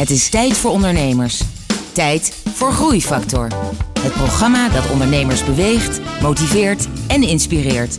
[0.00, 1.42] Het is tijd voor ondernemers.
[1.92, 3.48] Tijd voor Groeifactor.
[4.00, 7.98] Het programma dat ondernemers beweegt, motiveert en inspireert.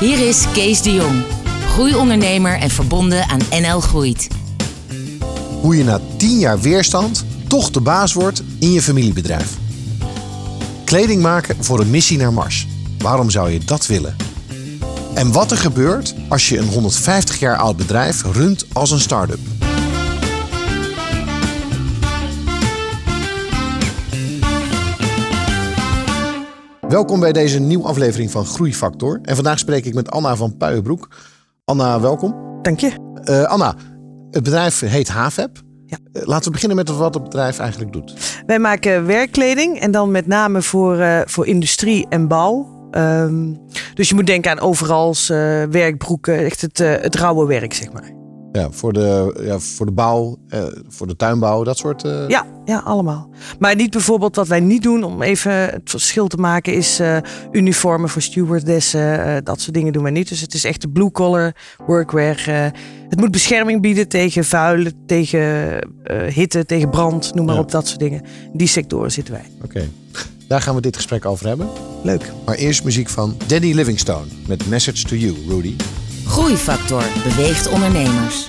[0.00, 1.22] Hier is Kees de Jong,
[1.68, 4.28] groeiondernemer en verbonden aan NL Groeit.
[5.60, 9.56] Hoe je na 10 jaar weerstand toch de baas wordt in je familiebedrijf.
[10.84, 12.66] Kleding maken voor een missie naar Mars.
[12.98, 14.16] Waarom zou je dat willen?
[15.14, 19.59] En wat er gebeurt als je een 150 jaar oud bedrijf runt als een start-up.
[26.90, 29.18] Welkom bij deze nieuwe aflevering van Groeifactor.
[29.22, 31.08] En vandaag spreek ik met Anna van Puijenbroek.
[31.64, 32.58] Anna, welkom.
[32.62, 32.90] Dank je.
[33.24, 33.74] Uh, Anna,
[34.30, 35.60] het bedrijf heet HAVEP.
[35.86, 35.98] Ja.
[36.12, 38.14] Uh, laten we beginnen met wat het bedrijf eigenlijk doet.
[38.46, 42.78] Wij maken werkkleding en dan met name voor, uh, voor industrie en bouw.
[42.92, 43.60] Um,
[43.94, 45.28] dus je moet denken aan overals
[45.70, 48.19] werkbroeken, echt het, het rauwe werk, zeg maar.
[48.52, 52.04] Ja, voor de, ja, voor de bouw, eh, voor de tuinbouw, dat soort.
[52.04, 52.28] Uh...
[52.28, 53.28] Ja, ja, allemaal.
[53.58, 57.16] Maar niet bijvoorbeeld wat wij niet doen, om even het verschil te maken, is uh,
[57.52, 59.44] uniformen voor stewardessen.
[59.44, 60.28] dat soort dingen doen wij niet.
[60.28, 61.54] Dus het is echt de blue collar
[61.86, 62.44] workwear.
[63.08, 65.78] het moet bescherming bieden tegen vuil, tegen
[66.28, 67.60] hitte, tegen brand, noem maar Ja.
[67.60, 68.22] op, dat soort dingen.
[68.52, 69.44] In die sectoren zitten wij.
[69.64, 69.88] Oké,
[70.46, 71.68] daar gaan we dit gesprek over hebben.
[72.02, 72.32] Leuk.
[72.44, 75.74] Maar eerst muziek van Danny Livingstone met Message to You, Rudy.
[76.30, 78.48] Groeifactor beweegt ondernemers.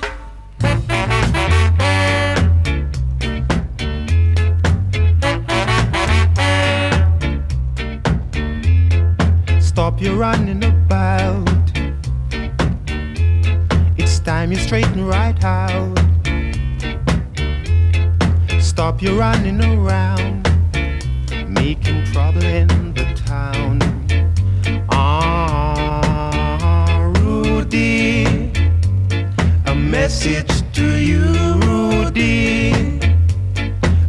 [9.59, 11.50] Stop your running about.
[13.96, 16.00] It's time you straighten right out.
[18.59, 20.48] Stop your running around,
[21.48, 23.80] making trouble in the town.
[24.90, 25.51] Ah,
[27.72, 28.52] Rudy,
[29.66, 31.24] a message to you,
[31.64, 33.00] Rudy,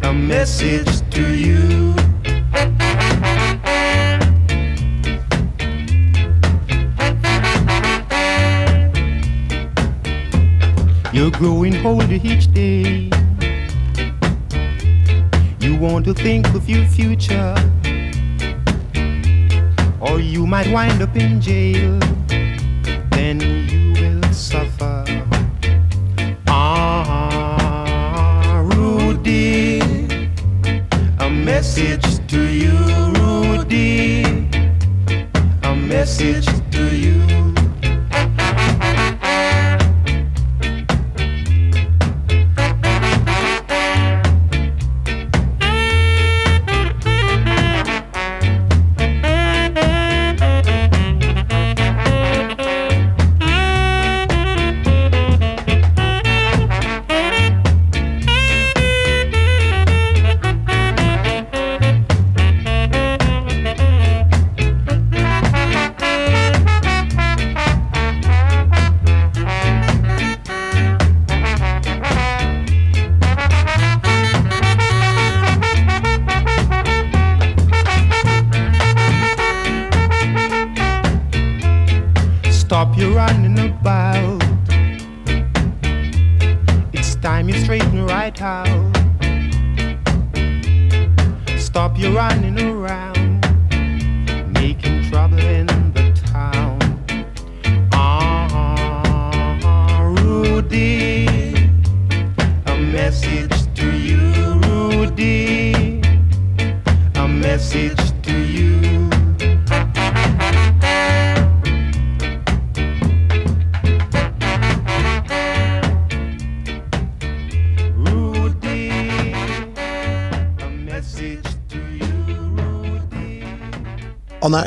[0.03, 1.95] a message to you.
[11.12, 13.11] You're growing older each day.
[15.61, 17.55] You want to think of your future,
[20.01, 22.01] or you might wind up in jail.
[23.22, 23.41] Then
[23.71, 25.05] you will suffer.
[26.49, 27.88] Ah,
[28.75, 29.78] Rudy,
[31.21, 32.77] a message to you,
[33.21, 34.25] Rudy,
[35.62, 36.49] a message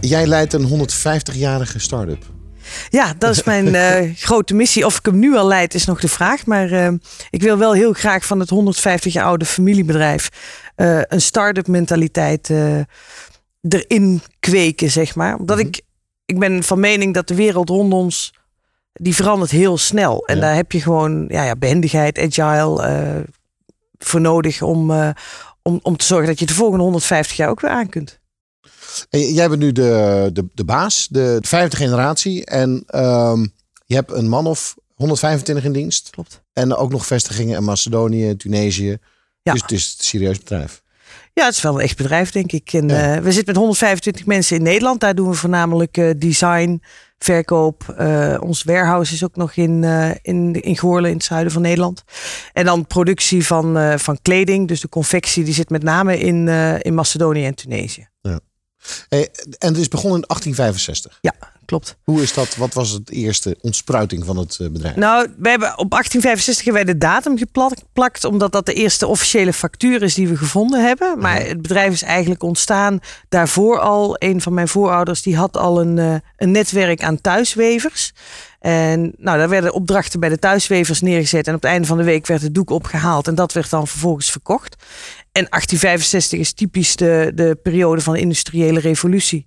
[0.07, 2.23] jij leidt een 150-jarige start-up.
[2.89, 4.85] Ja, dat is mijn eh, grote missie.
[4.85, 6.45] Of ik hem nu al leid, is nog de vraag.
[6.45, 6.91] Maar eh,
[7.29, 10.29] ik wil wel heel graag van het 150 jaar oude familiebedrijf
[10.75, 12.49] eh, een start-up mentaliteit
[13.69, 15.35] erin kweken, zeg maar.
[15.35, 15.81] Omdat ik,
[16.25, 18.33] ik ben van mening dat de wereld rond ons,
[18.93, 20.25] die verandert heel snel.
[20.25, 20.41] En Ja.
[20.41, 23.25] daar heb je gewoon ja, ja, behendigheid, agile
[23.97, 24.91] voor nodig om,
[25.61, 28.19] om, om te zorgen dat je de volgende 150 jaar ook weer aan kunt.
[29.09, 32.45] Jij bent nu de, de, de baas, de vijfde generatie.
[32.45, 33.45] En ehm,
[33.85, 36.09] je hebt een man of 125 in dienst.
[36.09, 36.41] Klopt.
[36.53, 38.97] En ook nog vestigingen in Macedonië, Tunesië.
[39.41, 39.51] Ja.
[39.53, 40.83] Dus het is een serieus bedrijf.
[41.33, 42.73] Ja, het is wel een echt bedrijf, denk ik.
[42.73, 43.15] En, Ja.
[43.15, 44.99] eh, we zitten met 125 mensen in Nederland.
[44.99, 46.81] Daar doen we voornamelijk eh, design,
[47.17, 47.89] verkoop.
[47.97, 49.83] Eh, ons warehouse is ook nog in,
[50.21, 52.03] in, in Goorlen, in het zuiden van Nederland.
[52.53, 54.67] En dan productie van, van kleding.
[54.67, 56.47] Dus de confectie die zit met name in,
[56.81, 58.07] in Macedonië en Tunesië.
[59.09, 61.17] Hey, en het is begonnen in 1865.
[61.21, 61.33] Ja,
[61.65, 61.95] klopt.
[62.03, 62.55] Hoe is dat?
[62.55, 64.95] Wat was het eerste ontspruiting van het eh, bedrijf?
[64.95, 69.53] Nou, we hebben op 1865 hebben wij de datum geplakt, omdat dat de eerste officiële
[69.53, 71.19] factuur is die we gevonden hebben.
[71.19, 72.99] Maar het bedrijf is eigenlijk ontstaan
[73.29, 74.15] daarvoor al.
[74.19, 78.13] Een van mijn voorouders die had al een, eh, een netwerk aan thuiswevers.
[78.65, 81.47] En nou, daar werden opdrachten bij de thuiswevers neergezet.
[81.47, 83.27] En op het einde van de week werd het doek opgehaald.
[83.27, 84.75] En dat werd dan vervolgens verkocht.
[85.31, 89.45] En 1865 is typisch de, de periode van de industriële revolutie.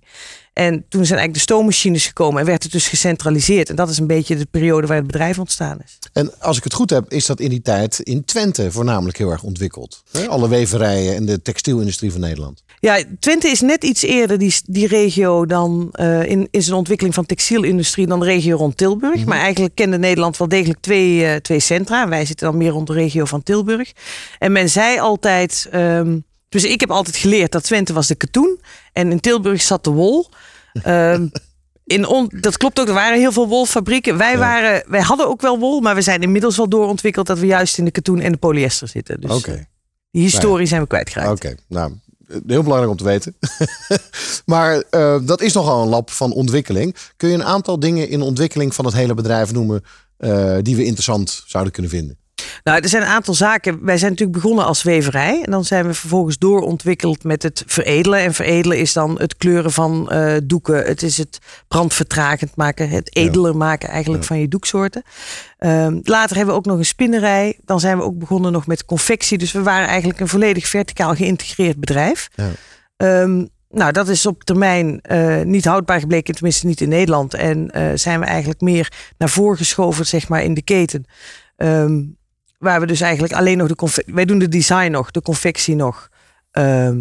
[0.53, 3.69] En toen zijn eigenlijk de stoommachines gekomen en werd het dus gecentraliseerd.
[3.69, 5.97] En dat is een beetje de periode waar het bedrijf ontstaan is.
[6.13, 9.31] En als ik het goed heb, is dat in die tijd in Twente voornamelijk heel
[9.31, 10.03] erg ontwikkeld.
[10.11, 10.27] Hè?
[10.27, 12.63] Alle weverijen en de textielindustrie van Nederland.
[12.79, 17.15] Ja, Twente is net iets eerder die, die regio dan eh, in, in zijn ontwikkeling
[17.15, 19.08] van textielindustrie dan de regio rond Tilburg.
[19.25, 22.07] Maar eigenlijk kende Nederland wel degelijk twee, eh, twee centra.
[22.07, 23.91] Wij zitten dan meer rond de regio van Tilburg.
[24.39, 25.67] En men zei altijd.
[25.71, 26.17] ehm,
[26.49, 28.59] dus ik heb altijd geleerd dat Twente was de katoen
[28.93, 30.29] en in Tilburg zat de wol.
[30.83, 31.27] Ehm,
[31.85, 34.17] in on, dat klopt ook, er waren heel veel wolfabrieken.
[34.17, 37.45] Wij, waren, wij hadden ook wel wol, maar we zijn inmiddels wel doorontwikkeld dat we
[37.45, 39.21] juist in de katoen en de polyester zitten.
[39.21, 39.51] Dus Oké.
[39.51, 39.63] eh,
[40.11, 41.31] die historie zijn we kwijtgeraakt.
[41.31, 41.93] Oké, nou,
[42.47, 43.35] heel belangrijk om te weten.
[44.45, 46.95] maar eh, dat is nogal een lab van ontwikkeling.
[47.17, 49.83] Kun je een aantal dingen in de ontwikkeling van het hele bedrijf noemen
[50.17, 52.18] eh, die we interessant zouden kunnen vinden?
[52.63, 53.85] Nou, er zijn een aantal zaken.
[53.85, 55.41] Wij zijn natuurlijk begonnen als weverij.
[55.43, 58.19] En dan zijn we vervolgens doorontwikkeld met het veredelen.
[58.19, 60.85] En veredelen is dan het kleuren van eh, doeken.
[60.85, 62.89] Het is het brandvertragend maken.
[62.89, 65.03] Het edeler maken eigenlijk van je doeksoorten.
[65.57, 67.59] Ehm, later hebben we ook nog een spinnerij.
[67.65, 69.37] Dan zijn we ook begonnen nog met confectie.
[69.37, 72.29] Dus we waren eigenlijk een volledig verticaal geïntegreerd bedrijf.
[72.35, 72.49] Ja.
[72.97, 77.33] Ehm, nou, dat is op termijn eh, niet houdbaar gebleken, tenminste niet in Nederland.
[77.33, 81.05] En eh, zijn we eigenlijk meer naar voren geschoven, zeg maar, in de keten.
[81.57, 82.01] Ehm,
[82.59, 84.13] waar we dus eigenlijk alleen nog de confectie...
[84.13, 86.09] Wij doen de design nog, de confectie nog.
[86.51, 86.99] ehm,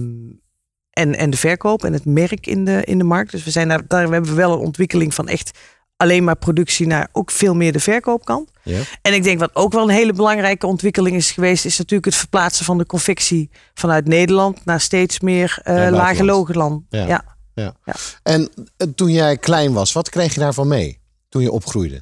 [0.91, 3.31] en, en de verkoop en het merk in de, in de markt.
[3.31, 5.59] Dus we, zijn daar, daar hebben we wel een ontwikkeling van echt
[5.97, 8.51] alleen maar productie naar ook veel meer de verkoopkant.
[8.63, 8.81] Ja.
[9.03, 12.15] En ik denk wat ook wel een hele belangrijke ontwikkeling is geweest, is natuurlijk het
[12.15, 16.83] verplaatsen van de confectie vanuit Nederland naar steeds meer eh lage logenland.
[16.89, 17.07] Ja.
[17.07, 17.25] Ja.
[17.55, 17.75] Ja.
[17.85, 17.95] Ja.
[18.23, 21.95] En eh, toen jij klein was, wat kreeg je daarvan mee toen je opgroeide?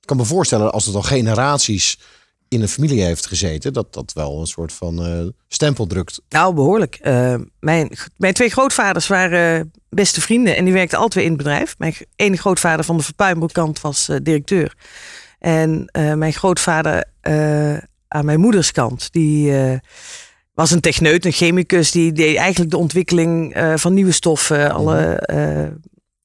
[0.00, 1.98] Ik kan me voorstellen als het al generaties
[2.50, 6.20] in een familie heeft gezeten, dat dat wel een soort van eh, stempel drukt.
[6.28, 6.94] Nou, behoorlijk.
[6.94, 11.42] Eh, mijn, mijn twee grootvaders waren beste vrienden en die werkten alle twee in het
[11.42, 11.74] bedrijf.
[11.78, 14.74] Mijn ene grootvader van de Verpuimbroekkant was eh, directeur.
[15.38, 17.76] En eh, mijn grootvader eh,
[18.08, 19.78] aan mijn moeders kant, die eh,
[20.54, 21.90] was een techneut, een chemicus.
[21.90, 25.68] Die deed eigenlijk de ontwikkeling eh, van nieuwe stoffen, alle eh,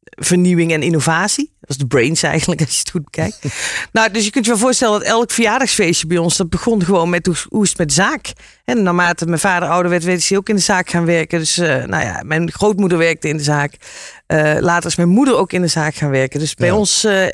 [0.10, 1.52] vernieuwing en innovatie.
[1.60, 3.40] Dat was de brains eigenlijk, als je het goed bekijkt.
[3.92, 7.10] nou, dus je kunt je wel voorstellen dat elk verjaardagsfeestje bij ons, dat begon gewoon
[7.10, 8.34] met hoe, hoe is het met de zaak.
[8.66, 11.40] En naarmate mijn vader ouder werd, werd hij ook in de zaak gaan werken.
[11.40, 13.74] Dus eh, nou ja, mijn grootmoeder werkte in de zaak.
[14.26, 16.40] Eh, later is mijn moeder ook in de zaak gaan werken.
[16.40, 16.76] Dus bij Ja.
[16.76, 17.26] ons, eh,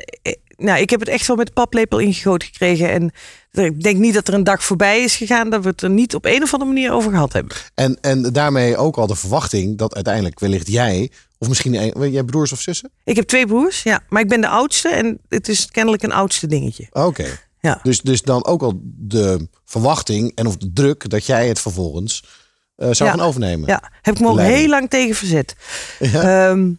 [0.61, 2.91] nou, ik heb het echt wel met paplepel ingegoten gekregen.
[2.91, 3.11] En
[3.65, 6.15] ik denk niet dat er een dag voorbij is gegaan dat we het er niet
[6.15, 7.55] op een of andere manier over gehad hebben.
[7.75, 12.23] En, en daarmee ook al de verwachting dat uiteindelijk wellicht jij, of misschien een, jij
[12.23, 12.91] broers of zussen?
[13.03, 16.11] Ik heb twee broers, ja, maar ik ben de oudste en het is kennelijk een
[16.11, 16.87] oudste dingetje.
[16.91, 17.25] Oké.
[17.59, 17.79] Ja.
[17.83, 22.24] Dus, dus dan ook al de verwachting en of de druk dat jij het vervolgens
[22.75, 23.15] eh, zou Ja.
[23.15, 23.69] gaan overnemen.
[23.69, 25.55] Ja, heb ik me ook heel lang tegen verzet.
[26.00, 26.69] Ehm,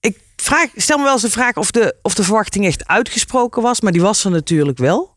[0.00, 3.62] ik vraag, stel me wel eens de vraag of de, of de verwachting echt uitgesproken
[3.62, 5.16] was, maar die was er natuurlijk wel.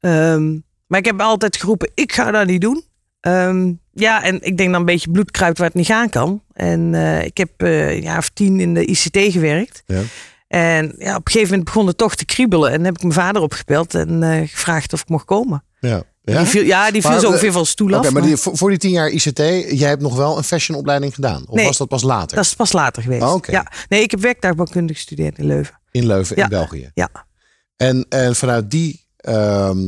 [0.00, 2.84] Ehm, maar ik heb altijd geroepen, ik ga dat niet doen.
[3.20, 6.42] Ehm, ja, en ik denk dan een beetje bloed kruipt waar het niet gaan kan.
[6.52, 9.82] En eh, ik heb eh, een jaar of tien in de ICT gewerkt.
[9.86, 10.02] Ja.
[10.48, 12.72] En ja, op een gegeven moment begon het toch te kriebelen.
[12.72, 15.64] En heb ik mijn vader opgebeld en eh, gevraagd of ik mocht komen.
[15.80, 16.02] Ja.
[16.36, 18.02] Die viel, ja, die viel Maar, zo ongeveer van stoel af.
[18.02, 19.38] maar maar die, voor, die tien jaar ICT,
[19.78, 21.44] jij hebt nog wel een fashionopleiding gedaan?
[21.48, 22.36] Of Nee, was dat pas later?
[22.36, 23.22] Dat is pas later geweest.
[23.22, 23.72] Oh, ja.
[23.88, 25.80] Nee, ik heb werktuigbouwkunde gestudeerd in Leuven.
[25.90, 26.42] In Leuven Ja.
[26.42, 26.90] in België.
[26.94, 27.08] Ja.
[27.76, 29.78] En, en vanuit die ehm,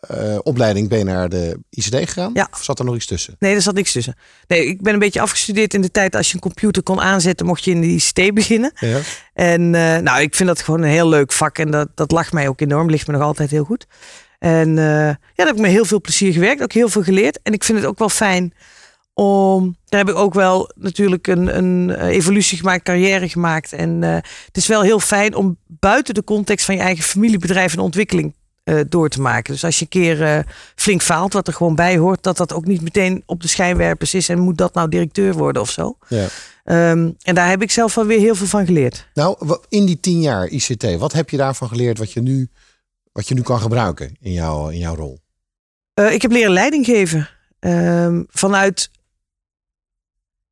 [0.00, 2.30] eh, opleiding ben je naar de ICT gegaan?
[2.34, 2.48] Ja.
[2.52, 3.36] Of zat er nog iets tussen?
[3.38, 4.16] Nee, er zat niks tussen.
[4.46, 7.46] Nee, ik ben een beetje afgestudeerd in de tijd als je een computer kon aanzetten,
[7.46, 8.72] mocht je in de ICT beginnen.
[8.74, 8.98] Ja.
[9.34, 12.32] En eh, nou, ik vind dat gewoon een heel leuk vak en dat, dat lag
[12.32, 13.86] mij ook enorm, ligt me nog altijd heel goed.
[14.38, 17.40] En eh, ja, daar heb ik met heel veel plezier gewerkt, ook heel veel geleerd.
[17.42, 18.54] En ik vind het ook wel fijn
[19.14, 23.72] om, daar heb ik ook wel natuurlijk een, een eh, evolutie gemaakt, carrière gemaakt.
[23.72, 24.14] En eh,
[24.46, 28.36] het is wel heel fijn om buiten de context van je eigen familiebedrijf en ontwikkeling
[28.88, 29.52] door te maken.
[29.52, 32.64] Dus als je een keer flink faalt, wat er gewoon bij hoort, dat dat ook
[32.64, 35.96] niet meteen op de schijnwerpers is en moet dat nou directeur worden of zo.
[36.08, 36.26] Ja.
[36.68, 39.06] Ehm, en daar heb ik zelf wel weer heel veel van geleerd.
[39.14, 42.48] Nou, in die tien jaar ICT, wat heb je daarvan geleerd wat je nu,
[43.12, 45.18] wat je nu kan gebruiken in jouw, in jouw rol?
[45.94, 47.28] Eh, ik heb leren leiding geven.
[47.58, 48.90] Ehm, vanuit.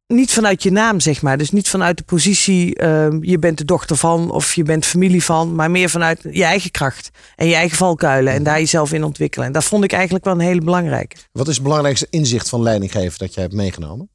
[0.06, 1.38] Niet vanuit je naam, zeg maar.
[1.38, 2.74] Dus niet vanuit de positie.
[2.76, 5.54] ehm, je bent de dochter van of je bent familie van.
[5.54, 7.10] Maar meer vanuit je eigen kracht.
[7.36, 8.32] En je eigen valkuilen.
[8.32, 9.46] En daar jezelf in ontwikkelen.
[9.46, 11.16] En dat vond ik eigenlijk wel een hele belangrijke.
[11.32, 14.10] Wat is het belangrijkste inzicht van leidinggeven dat jij hebt meegenomen?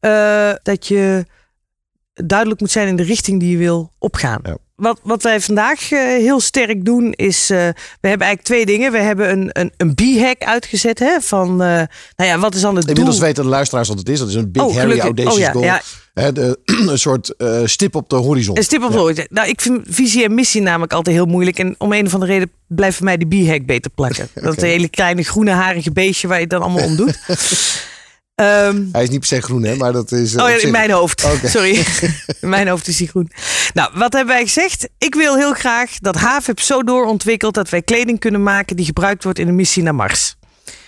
[0.00, 1.26] Eh, dat je
[2.14, 4.40] duidelijk moet zijn in de richting die je wil opgaan.
[4.42, 4.56] Ja.
[4.76, 7.58] Wat, wat wij vandaag eh, heel sterk doen is, eh,
[8.00, 8.92] we hebben eigenlijk twee dingen.
[8.92, 11.56] We hebben een, een, een B-hack uitgezet hè, van, eh,
[12.16, 13.26] nou ja, wat is dan het Inmiddels doel?
[13.26, 14.18] weten de luisteraars wat het is.
[14.18, 14.98] Dat is een Big Oh, Harry.
[14.98, 15.64] Audacious Oh, ja, Goal.
[15.64, 15.82] ja.
[16.14, 16.58] Hè, de,
[16.90, 18.56] een soort stip op de horizon.
[18.56, 19.26] Een stip op de horizon.
[19.30, 21.58] Nou, ik vind visie en missie namelijk altijd heel moeilijk.
[21.58, 24.28] En om een of andere reden blijft voor mij die B-hack beter plakken.
[24.42, 27.18] Dat hele kleine groene harige beestje waar je het dan allemaal om doet.
[28.36, 30.34] Ehm, Hij is niet per se groen, hè, maar dat is.
[30.34, 31.20] eh, Oh ja, in mijn hoofd.
[31.44, 31.74] Sorry.
[32.40, 33.30] In mijn hoofd is die groen.
[33.74, 34.88] Nou, wat hebben wij gezegd?
[34.98, 39.24] Ik wil heel graag dat HAVIP zo doorontwikkelt dat wij kleding kunnen maken die gebruikt
[39.24, 40.36] wordt in de missie naar Mars.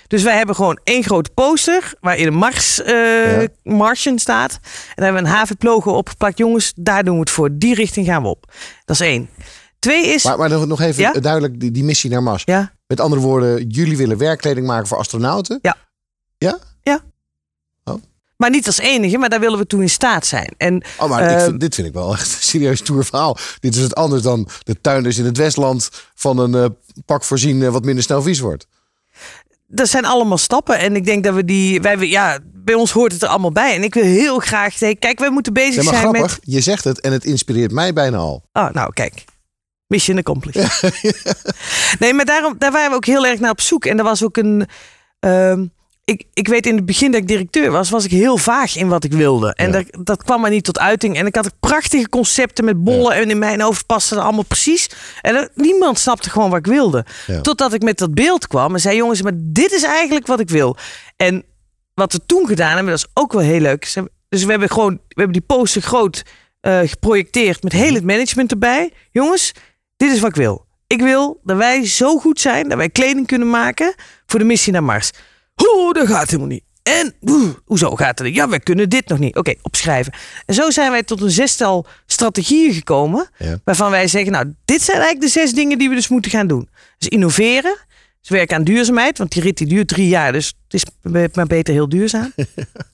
[0.07, 3.47] Dus wij hebben gewoon één grote poster waarin een Mars Ja.
[3.62, 4.52] Martian staat.
[4.52, 4.61] En
[4.95, 6.38] daar hebben we een HAVIP logo opgeplakt.
[6.38, 7.49] Jongens, daar doen we het voor.
[7.52, 8.52] Die richting gaan we op.
[8.85, 9.28] Dat is één.
[9.78, 10.25] Twee is...
[10.25, 11.12] Maar, maar nog nog even Ja?
[11.12, 12.43] duidelijk, die, die missie naar Mars.
[12.45, 15.59] ja, Met andere woorden, jullie willen werkkleding maken voor astronauten.
[15.62, 15.76] Ja.
[16.38, 16.59] Ja?
[18.38, 20.54] Maar niet als enige, maar daar willen we toe in staat zijn.
[20.57, 23.37] En Oh, maar ik vind, dit vind ik wel echt een serieus stoer verhaal.
[23.61, 26.64] Dit is het anders dan de tuinders in het Westland van een eh,
[27.04, 28.66] pak voorzien eh, wat minder snel vies wordt.
[29.66, 30.78] dat zijn allemaal stappen.
[30.78, 31.80] En ik denk dat we die.
[31.80, 33.75] Wij, ja, bij ons hoort het er allemaal bij.
[33.75, 34.73] En ik wil heel graag.
[34.76, 36.54] zeggen, Kijk, wij moeten bezig Ja, maar zijn grappig, met.
[36.54, 38.42] je zegt het en het inspireert mij bijna al.
[38.52, 39.25] Oh, nou, kijk.
[39.87, 40.83] Mission accomplished.
[42.00, 43.85] nee, maar daarom, daar waren we ook heel erg naar op zoek.
[43.85, 44.66] En er was ook een.
[45.21, 45.66] ehm,
[46.08, 48.88] ik, ik weet in het begin dat ik directeur was, was ik heel vaag in
[48.88, 49.54] wat ik wilde.
[49.54, 49.72] En Ja.
[49.72, 51.16] dat, dat kwam maar niet tot uiting.
[51.16, 53.14] En ik had prachtige concepten met bollen.
[53.14, 54.90] En in mijn hoofd paste het allemaal precies.
[55.20, 57.04] En niemand snapte gewoon wat ik wilde.
[57.26, 57.40] Ja.
[57.40, 60.48] Totdat ik met dat beeld kwam en zei: Jongens, maar dit is eigenlijk wat ik
[60.48, 60.76] wil.
[61.16, 61.44] En
[61.94, 63.94] wat we toen gedaan hebben, dat is ook wel heel leuk.
[64.28, 66.22] Dus we hebben gewoon, we hebben die poster groot
[66.60, 68.92] eh, geprojecteerd met heel het management erbij.
[69.10, 69.52] Jongens,
[69.96, 70.66] dit is wat ik wil.
[70.86, 73.94] Ik wil dat wij zo goed zijn dat wij kleding kunnen maken
[74.26, 75.10] voor de missie naar Mars.
[75.62, 76.62] Hoe, dat gaat helemaal niet.
[76.82, 78.26] En oeh, hoezo gaat het?
[78.26, 78.36] niet?
[78.36, 79.36] Ja, wij kunnen dit nog niet.
[79.36, 80.12] Oké, opschrijven.
[80.46, 83.28] En zo zijn wij tot een zestal strategieën gekomen.
[83.38, 83.58] Ja.
[83.64, 86.46] Waarvan wij zeggen, nou, dit zijn eigenlijk de zes dingen die we dus moeten gaan
[86.46, 86.68] doen.
[86.98, 87.76] Dus innoveren.
[88.20, 89.18] Dus werken aan duurzaamheid.
[89.18, 90.32] Want die rit die duurt drie jaar.
[90.32, 90.84] Dus het is
[91.32, 92.32] maar beter heel duurzaam.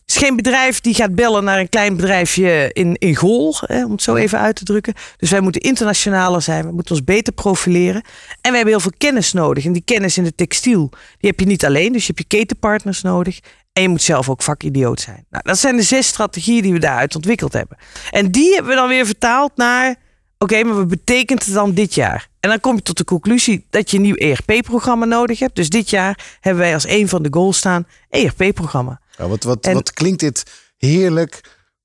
[0.04, 3.54] Het is geen bedrijf die gaat bellen naar een klein bedrijfje in, in Gool.
[3.61, 4.95] Hè, om het zo even uit te drukken.
[5.16, 6.66] Dus wij moeten internationaler zijn.
[6.66, 8.02] We moeten ons beter profileren.
[8.40, 9.64] En we hebben heel veel kennis nodig.
[9.64, 11.93] En die kennis in de textiel, die heb je niet alleen.
[11.93, 13.40] Dus je hebt je ketenpartners nodig.
[13.73, 15.26] En je moet zelf ook vakidioot zijn.
[15.31, 17.76] Nou, dat zijn de zes strategieën die we daaruit ontwikkeld hebben.
[18.11, 19.97] En die hebben we dan weer vertaald naar...
[20.45, 22.29] Oké, maar wat betekent het dan dit jaar?
[22.41, 25.57] En dan kom je tot de conclusie dat je een nieuw ERP-programma nodig hebt.
[25.57, 29.01] Dus dit jaar hebben wij als een van de goals staan ERP-programma.
[29.19, 30.43] Ja, wat, wat, En- wat klinkt dit
[30.77, 31.41] heerlijk,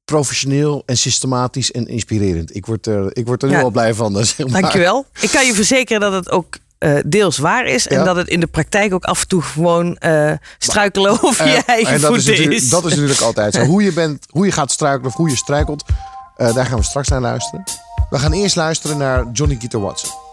[0.05, 2.55] professioneel en systematisch en inspirerend.
[2.55, 3.61] Ik word er, ik word er nu Ja.
[3.61, 4.25] al blij van.
[4.25, 4.61] Zeg maar.
[4.61, 5.05] Dankjewel.
[5.21, 7.87] Ik kan je verzekeren dat het ook eh, deels waar is.
[7.87, 8.03] En Ja.
[8.03, 11.61] dat het in de praktijk ook af en toe gewoon eh, struikelen over je Eh,
[11.65, 13.63] eigen en dat is, dat is natuurlijk altijd zo.
[13.63, 15.83] Hoe je, bent, hoe je gaat struikelen of hoe je struikelt,
[16.37, 17.63] daar gaan we straks naar luisteren.
[18.09, 20.28] We gaan eerst luisteren naar Johnny Guitar Watson.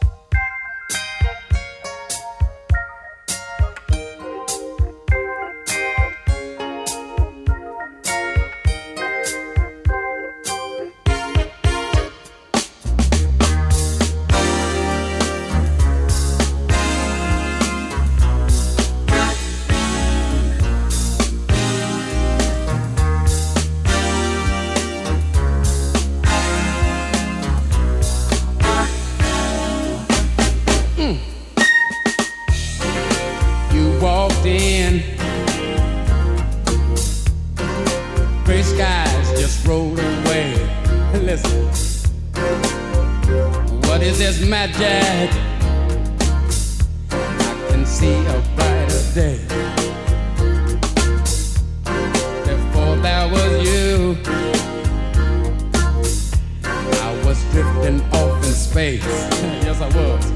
[58.76, 59.04] Off in space.
[59.64, 60.35] yes, I was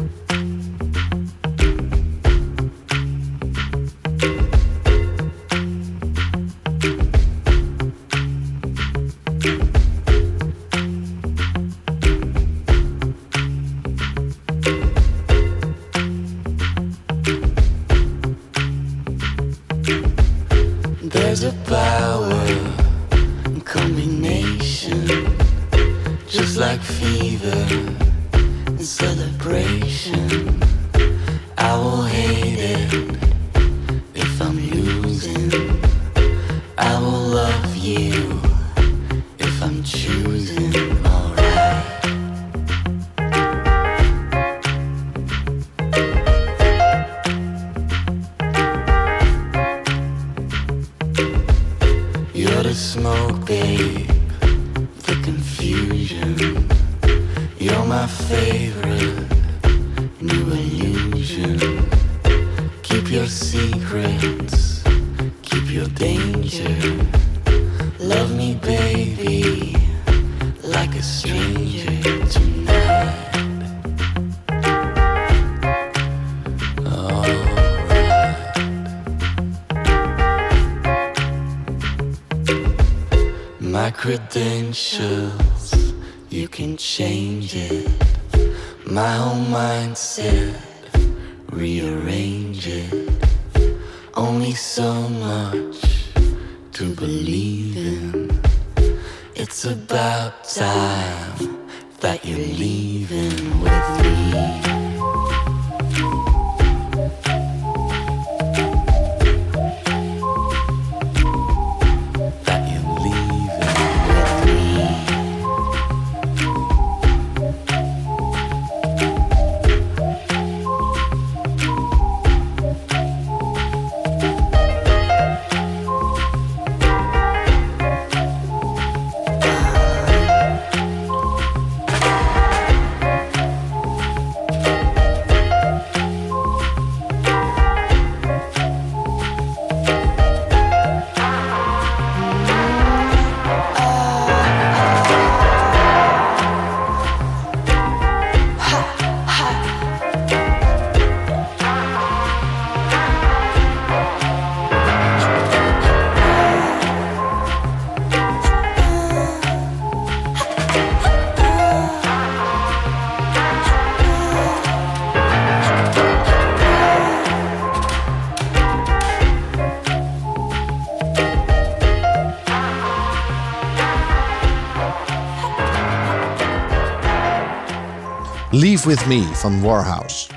[178.91, 180.27] With Me van Warhouse.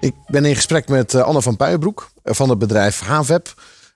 [0.00, 3.54] Ik ben in gesprek met eh, Anne van Puijenbroek eh, van het bedrijf HVEP.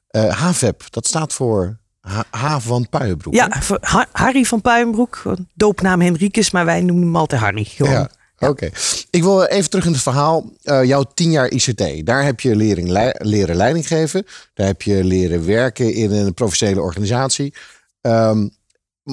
[0.08, 3.34] Eh HVEP, dat staat voor H, H van Puijenbroek.
[3.34, 3.40] hè?
[3.40, 5.22] Ja, voor Ha- Harry van Puijenbroek.
[5.54, 7.64] Doopnaam Henricus, maar wij noemen hem altijd Harry.
[7.64, 7.92] Gewoon.
[7.92, 8.70] Ja, oké.
[9.10, 10.50] Ik wil even terug in het verhaal.
[10.62, 12.06] Eh, jouw tien jaar ICT.
[12.06, 14.26] Daar heb je lering, lei- leren leiding geven.
[14.54, 17.54] Daar heb je leren werken in een professionele organisatie.
[18.00, 18.48] Ehm,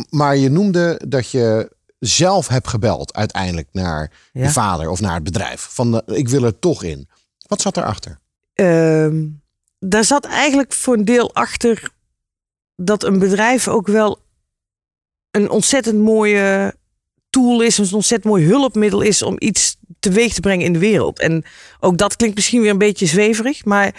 [0.10, 5.24] maar je noemde dat je zelf hebt gebeld uiteindelijk naar je vader of naar het
[5.24, 5.68] bedrijf.
[5.72, 7.10] Van eh, ik wil er toch in.
[7.48, 8.20] Wat zat daarachter?
[8.54, 9.26] Ehm,
[9.80, 11.92] daar zat eigenlijk voor een deel achter
[12.76, 14.20] dat een bedrijf ook wel
[15.32, 16.76] een ontzettend mooie
[17.30, 21.20] tool is, een ontzettend mooi hulpmiddel is om iets teweeg te brengen in de wereld.
[21.20, 21.44] En
[21.80, 23.96] ook dat klinkt misschien weer een beetje zweverig, maar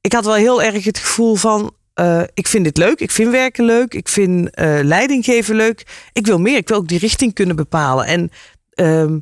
[0.00, 1.76] ik had wel heel erg het gevoel van.
[1.98, 4.50] Eh, ik vind dit leuk, ik vind werken leuk, ik vind
[5.24, 6.08] geven leuk.
[6.12, 8.06] Ik wil meer, ik wil ook die richting kunnen bepalen.
[8.06, 8.30] En
[8.70, 9.18] ehm,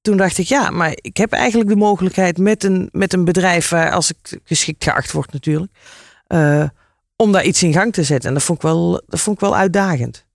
[0.00, 3.68] toen dacht ik, ja, maar ik heb eigenlijk de mogelijkheid met een, met een bedrijf,
[3.68, 5.72] waar, als ik geschikt geacht word natuurlijk,
[6.26, 6.68] eh,
[7.16, 8.28] om daar iets in gang te zetten.
[8.28, 10.26] En dat vond ik wel, dat vond ik wel uitdagend.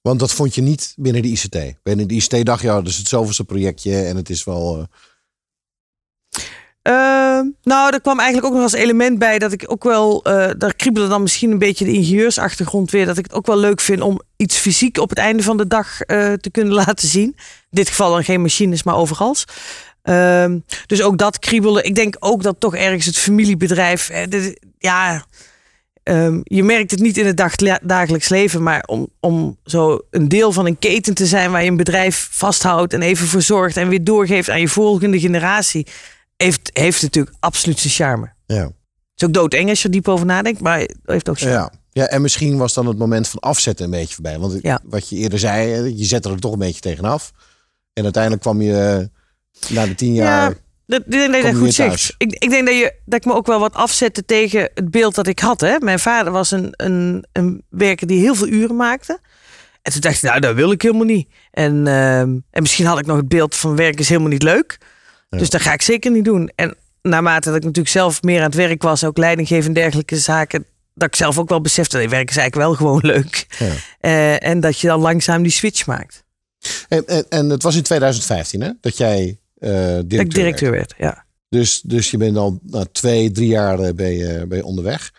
[0.00, 1.58] Want dat vond je niet binnen de ICT.
[1.82, 4.86] Binnen de ICT dacht je, ja, dus het zoveelste projectje en het is wel...
[6.90, 10.24] eh, Ehm, nou, er kwam eigenlijk ook nog als element bij dat ik ook wel,
[10.24, 13.58] eh, daar kriebelde dan misschien een beetje de ingenieursachtergrond weer, dat ik het ook wel
[13.58, 17.08] leuk vind om iets fysiek op het einde van de dag eh, te kunnen laten
[17.08, 17.26] zien.
[17.26, 17.34] In
[17.70, 19.44] dit geval dan geen machines, maar overals.
[20.02, 21.82] Ehm, dus ook dat kriebelde.
[21.82, 25.24] Ik denk ook dat toch ergens het familiebedrijf, eh, ja,
[26.02, 30.28] ehm, je merkt het niet in het dag, dagelijks leven, maar om, om zo een
[30.28, 33.88] deel van een keten te zijn waar je een bedrijf vasthoudt en even verzorgt en
[33.88, 35.86] weer doorgeeft aan je volgende generatie,
[36.42, 38.32] heeft, heeft natuurlijk absoluut zijn charme.
[38.46, 38.62] Ja.
[38.64, 38.72] Het
[39.16, 41.54] is ook doodeng als je er diep over nadenkt, maar heeft ook charme.
[41.54, 41.72] Ja.
[41.90, 44.38] ja, en misschien was dan het moment van afzetten een beetje voorbij.
[44.38, 44.80] Want Ja.
[44.84, 47.32] wat je eerder zei, je zette er toch een beetje tegenaf.
[47.92, 49.08] En uiteindelijk kwam je
[49.60, 50.50] eh, na de tien jaar...
[50.50, 50.54] Ja,
[50.86, 52.14] dat, ik denk dat je goed zegt.
[52.18, 55.14] Ik, ik denk dat, je, dat ik me ook wel wat afzette tegen het beeld
[55.14, 55.60] dat ik had.
[55.60, 55.76] Hè.
[55.78, 59.20] Mijn vader was een, een, een werker die heel veel uren maakte.
[59.82, 61.28] En toen dacht ik, nou, dat wil ik helemaal niet.
[61.50, 64.78] En, ehm, en misschien had ik nog het beeld van werk is helemaal niet leuk.
[65.38, 66.50] Dus dat ga ik zeker niet doen.
[66.54, 70.16] En naarmate dat ik natuurlijk zelf meer aan het werk was, ook leidinggeven en dergelijke
[70.16, 70.64] zaken,
[70.94, 73.46] dat ik zelf ook wel besefte, dat werk is eigenlijk wel gewoon leuk.
[73.58, 73.72] Ja.
[74.00, 76.24] Eh, en dat je dan langzaam die switch maakt.
[76.88, 80.70] En, en, en het was in 2015 hè, dat jij eh directeur, dat ik directeur
[80.70, 80.94] werd.
[80.96, 81.24] werd, ja.
[81.48, 85.12] Dus, dus je bent al na twee, drie jaar eh, ben je, ben je onderweg.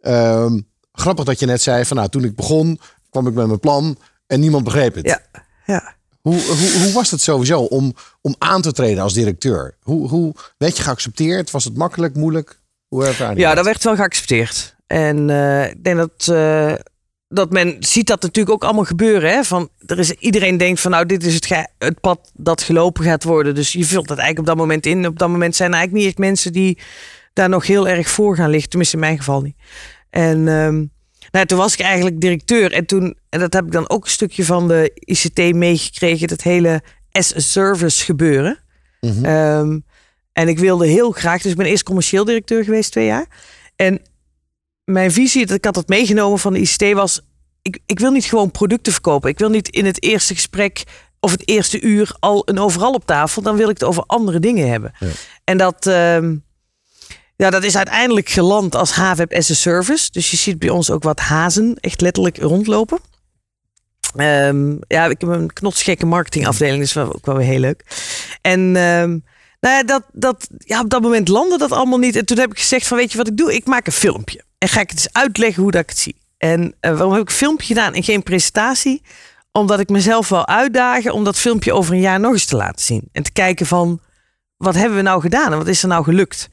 [0.00, 0.60] Ehm,
[0.92, 3.98] grappig dat je net zei van nou, toen ik begon, kwam ik met mijn plan
[4.26, 5.06] en niemand begreep het.
[5.06, 5.20] Ja,
[5.66, 5.94] ja.
[6.20, 9.76] Hoe, hoe, hoe was het sowieso om, om aan te treden als directeur?
[9.80, 11.50] Hoe, hoe werd je geaccepteerd?
[11.50, 12.60] Was het makkelijk, moeilijk?
[12.88, 14.76] Hoe ervaar je Ja, dat werd wel geaccepteerd.
[14.86, 16.72] En eh, ik denk dat, eh,
[17.28, 19.30] dat men ziet dat natuurlijk ook allemaal gebeuren.
[19.30, 19.44] Hè?
[19.44, 23.24] Van, er is, iedereen denkt van nou, dit is het, het pad dat gelopen gaat
[23.24, 23.54] worden.
[23.54, 25.06] Dus je vult dat eigenlijk op dat moment in.
[25.06, 26.78] Op dat moment zijn er eigenlijk niet echt mensen die
[27.32, 28.68] daar nog heel erg voor gaan liggen.
[28.68, 29.56] Tenminste in mijn geval niet.
[30.10, 30.84] En ehm,
[31.30, 32.72] nou, toen was ik eigenlijk directeur.
[32.72, 36.28] En toen, en dat heb ik dan ook een stukje van de ICT meegekregen.
[36.28, 38.58] Dat hele as-a-service gebeuren.
[39.00, 39.78] Ehm,
[40.32, 43.26] en ik wilde heel graag, dus ik ben eerst commercieel directeur geweest twee jaar.
[43.76, 44.00] En
[44.84, 47.20] mijn visie, dat ik had dat meegenomen van de ICT, was:
[47.62, 49.30] ik, ik wil niet gewoon producten verkopen.
[49.30, 50.84] Ik wil niet in het eerste gesprek
[51.20, 53.42] of het eerste uur al een overal op tafel.
[53.42, 54.92] Dan wil ik het over andere dingen hebben.
[55.44, 56.36] En dat, ehm,
[57.40, 60.10] ja, dat is uiteindelijk geland als HVAP as a service.
[60.10, 62.98] Dus je ziet bij ons ook wat hazen echt letterlijk rondlopen.
[64.16, 67.84] Ehm, ja, ik heb een knotsgekke marketingafdeling, dus ook wel weer heel leuk.
[68.40, 69.18] En ehm,
[69.60, 72.16] nou ja, dat, dat, ja, op dat moment landde dat allemaal niet.
[72.16, 73.54] En toen heb ik gezegd van, weet je wat ik doe?
[73.54, 74.42] Ik maak een filmpje.
[74.58, 76.16] En ga ik het eens uitleggen hoe dat ik het zie.
[76.38, 79.02] En eh, waarom heb ik een filmpje gedaan en geen presentatie?
[79.52, 82.84] Omdat ik mezelf wel uitdagen om dat filmpje over een jaar nog eens te laten
[82.84, 83.08] zien.
[83.12, 84.00] En te kijken van,
[84.56, 86.48] wat hebben we nou gedaan en wat is er nou gelukt?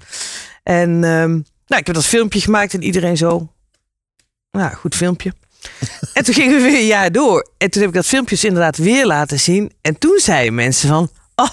[0.67, 1.31] En ehm,
[1.67, 3.53] nou, ik heb dat filmpje gemaakt en iedereen zo,
[4.51, 5.33] nou, goed filmpje.
[6.13, 7.49] En toen gingen we weer een jaar door.
[7.57, 9.71] En toen heb ik dat filmpje dus inderdaad weer laten zien.
[9.81, 11.09] En toen zeiden mensen van...
[11.35, 11.49] Oh,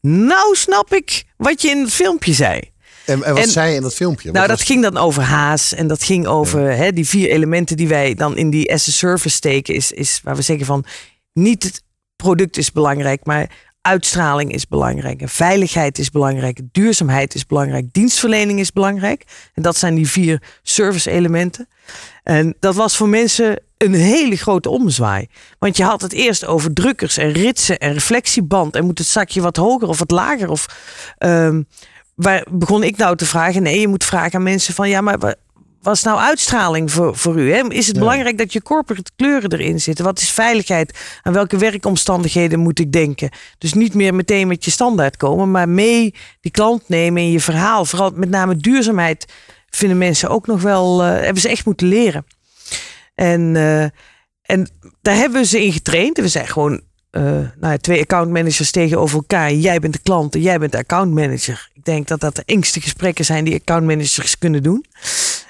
[0.00, 2.60] nou snap ik wat je in het filmpje zei.
[3.04, 4.30] En, en wat En- zei je in dat filmpje?
[4.32, 5.74] Nou, dat was- ging dan over haas.
[5.74, 8.90] En dat ging over hè, die vier elementen die wij dan in die as a
[8.90, 9.74] service steken.
[9.74, 10.84] Is, is waar we zeggen van...
[11.32, 11.82] Niet het
[12.16, 13.50] product is belangrijk, maar
[13.82, 15.22] uitstraling is belangrijk.
[15.24, 16.60] Veiligheid is belangrijk.
[16.72, 17.92] Duurzaamheid is belangrijk.
[17.92, 19.24] Dienstverlening is belangrijk.
[19.54, 21.68] En dat zijn die vier service elementen.
[22.22, 25.26] En dat was voor mensen een hele grote omzwaai.
[25.58, 28.74] Want je had het eerst over drukkers en ritsen en reflectieband.
[28.76, 30.50] En moet het zakje wat hoger of wat lager?
[30.50, 30.66] Of
[31.18, 31.62] ehm,
[32.14, 33.62] waar begon ik nou te vragen?
[33.62, 35.34] Nee, je moet vragen aan mensen van ja, maar
[35.80, 37.52] wa- wat is nou uitstraling voor, voor u?
[37.52, 37.68] Hè?
[37.68, 38.02] Is het Ja.
[38.02, 40.04] belangrijk dat je corporate kleuren erin zitten?
[40.04, 40.98] Wat is veiligheid?
[41.22, 43.30] Aan welke werkomstandigheden moet ik denken?
[43.58, 47.40] Dus niet meer meteen met je standaard komen, maar mee die klant nemen in je
[47.40, 47.84] verhaal.
[47.84, 49.32] Vooral met name duurzaamheid
[49.70, 52.26] vinden mensen ook nog wel, eh, hebben ze echt moeten leren.
[53.14, 53.82] En, eh,
[54.42, 54.68] en
[55.02, 56.16] daar hebben we ze in getraind.
[56.16, 59.52] We zijn gewoon eh, nou ja, twee accountmanagers tegenover elkaar.
[59.52, 61.70] Jij bent de klant en jij bent de accountmanager.
[61.74, 64.84] Ik denk dat dat de engste gesprekken zijn die accountmanagers kunnen doen.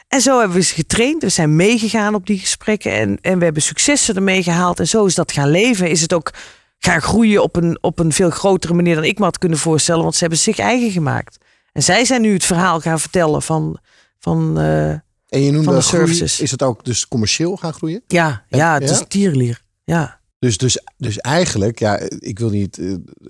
[0.09, 1.23] En zo hebben we ze getraind.
[1.23, 2.92] We zijn meegegaan op die gesprekken.
[2.92, 4.81] En, en we hebben successen ermee gehaald.
[4.81, 5.90] En zo is dat gaan leven.
[5.90, 6.33] Is het ook
[6.79, 10.03] gaan groeien op een, op een veel grotere manier dan ik me had kunnen voorstellen.
[10.03, 11.38] Want ze hebben zich eigen gemaakt.
[11.73, 13.79] En zij zijn nu het verhaal gaan vertellen van...
[14.18, 15.03] van eh, en
[15.42, 16.03] je noemde van de groei.
[16.07, 16.40] services.
[16.40, 18.03] Is het ook dus commercieel gaan groeien?
[18.07, 19.05] ja, ja, het is Ja?
[19.05, 19.62] tierlier.
[19.85, 20.21] Ja.
[20.38, 22.79] Dus, dus, dus eigenlijk, ja, ik wil niet.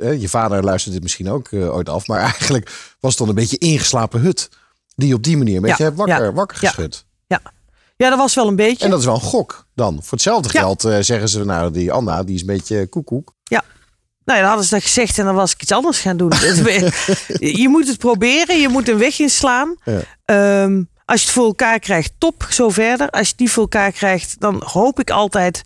[0.00, 3.28] eh, je vader luistert dit misschien ook eh, ooit af, maar eigenlijk was het dan
[3.28, 4.48] een beetje ingeslapen hut.
[4.98, 6.68] Die op die manier een beetje Ja, hebt wakker, ja, wakker ja.
[6.68, 7.04] geschud.
[7.26, 7.40] Ja.
[7.96, 8.84] ja, dat was wel een beetje.
[8.84, 9.94] En dat is wel een gok dan.
[9.94, 10.61] Voor hetzelfde Ja.
[10.61, 13.37] geld eh, zeggen ze, nou, die Anna, die is een beetje koekoek.
[14.24, 16.28] Nou ja, dan hadden ze dat gezegd en dan was ik iets anders gaan doen.
[17.62, 19.76] je moet het proberen, je moet een weg inslaan.
[19.84, 20.00] Ja.
[20.24, 23.11] Ehm, als je het voor elkaar krijgt, top, zo verder.
[23.11, 25.62] Als je het niet voor elkaar krijgt, dan hoop ik altijd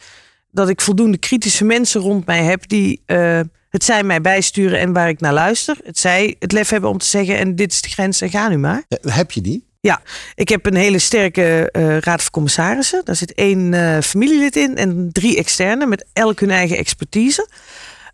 [0.51, 3.41] dat ik voldoende kritische mensen rond mij heb die eh,
[3.73, 5.77] het zij mij bijsturen en waar ik naar luister.
[5.85, 8.49] Het zij het lef hebben om te zeggen en dit is de grens en ga
[8.49, 8.83] nu maar.
[8.89, 9.67] Eh, heb je die?
[9.81, 10.03] Ja,
[10.35, 13.05] ik heb een hele sterke eh, raad van commissarissen.
[13.05, 17.49] Daar zit één eh, familielid in en drie externe met elk hun eigen expertise.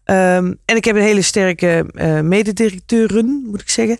[0.05, 3.99] Ehm, en ik heb een hele sterke eh mededirecteuren, moet ik zeggen.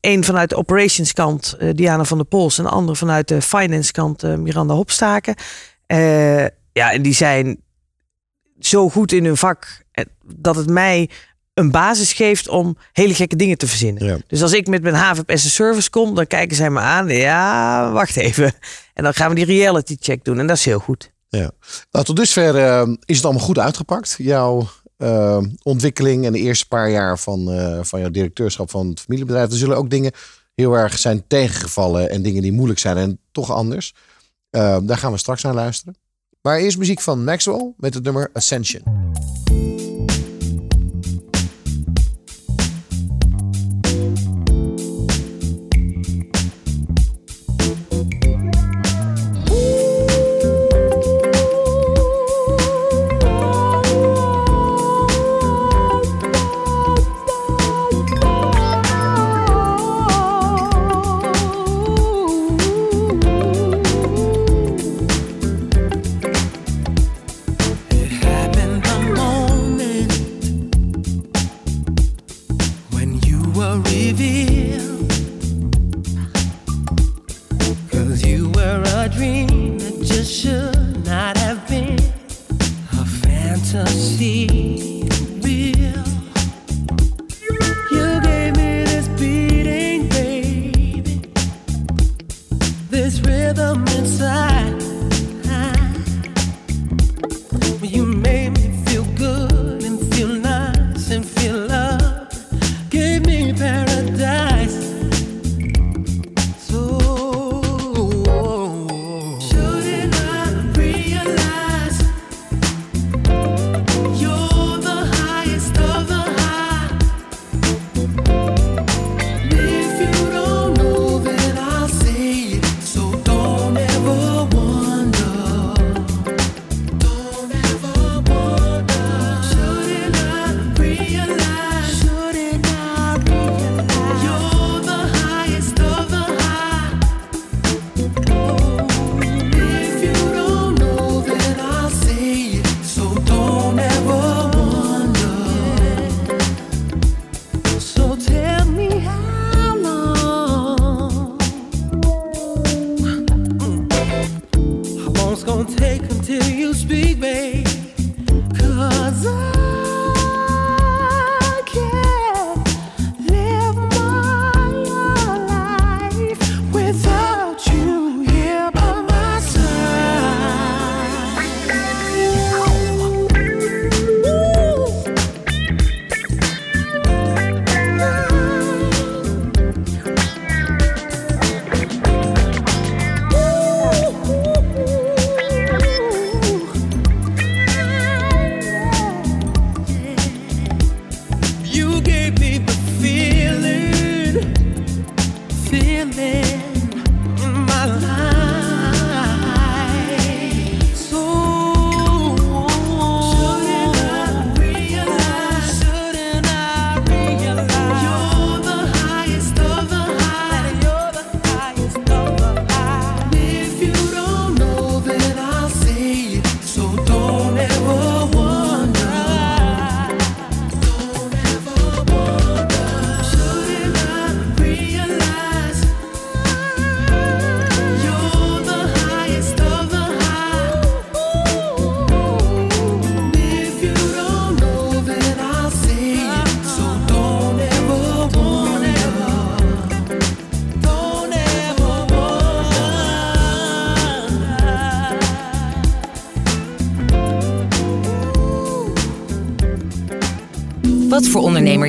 [0.00, 2.58] Eén vanuit de operations kant, Diana van der Pols.
[2.58, 5.34] En de andere vanuit de finance kant, Miranda Hopstaken.
[6.72, 7.63] Ja, en die zijn
[8.58, 11.10] zo goed in hun vak eh, dat het mij
[11.54, 14.04] een basis geeft om hele gekke dingen te verzinnen.
[14.04, 14.18] Ja.
[14.26, 17.08] Dus als ik met mijn HVP as a service kom, dan kijken zij me aan.
[17.08, 18.52] Ja, wacht even.
[18.94, 20.38] En dan gaan we die reality check doen.
[20.38, 21.12] En dat is heel goed.
[21.28, 21.50] Ja.
[21.90, 24.14] Nou, tot dusver eh, is het allemaal goed uitgepakt.
[24.18, 27.44] Jouw eh, ontwikkeling en de eerste paar jaar van,
[27.84, 29.50] van jouw directeurschap van het familiebedrijf.
[29.50, 30.12] Er zullen ook dingen
[30.54, 33.94] heel erg zijn tegengevallen en dingen die moeilijk zijn en toch anders.
[34.50, 35.96] Daar gaan we straks naar luisteren.
[36.46, 38.82] Maar eerst muziek van Maxwell met het nummer Ascension.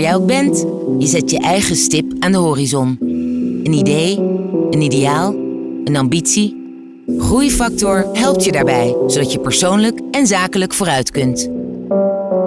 [0.05, 0.65] Jij ook bent,
[0.99, 2.97] je zet je eigen stip aan de horizon.
[3.63, 4.17] Een idee,
[4.69, 5.33] een ideaal,
[5.83, 6.63] een ambitie.
[7.17, 11.49] Groeifactor helpt je daarbij, zodat je persoonlijk en zakelijk vooruit kunt.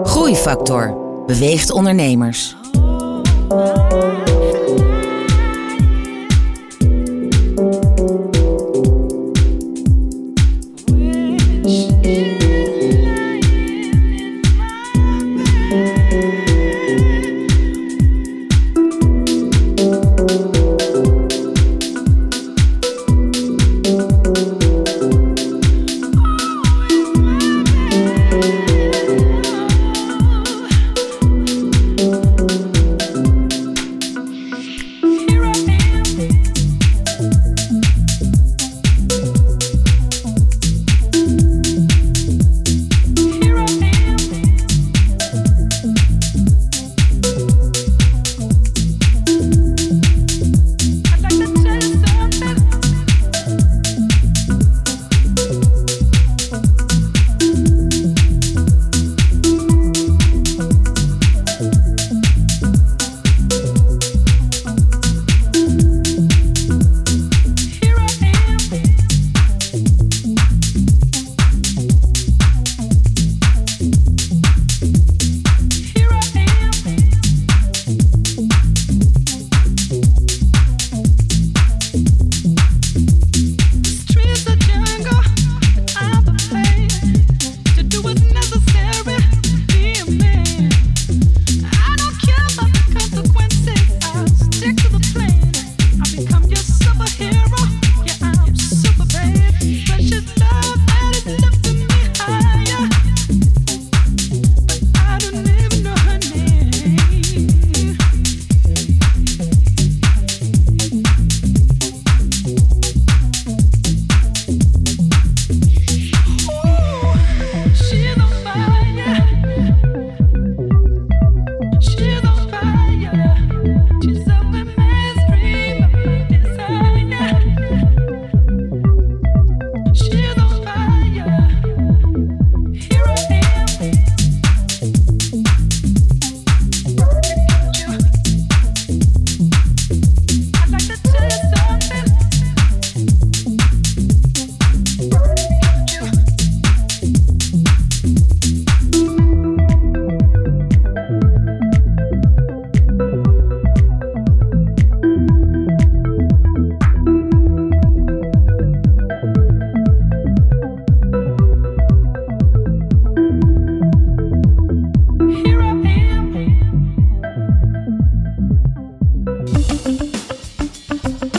[0.02, 0.96] Groeifactor
[1.26, 2.56] beweegt ondernemers.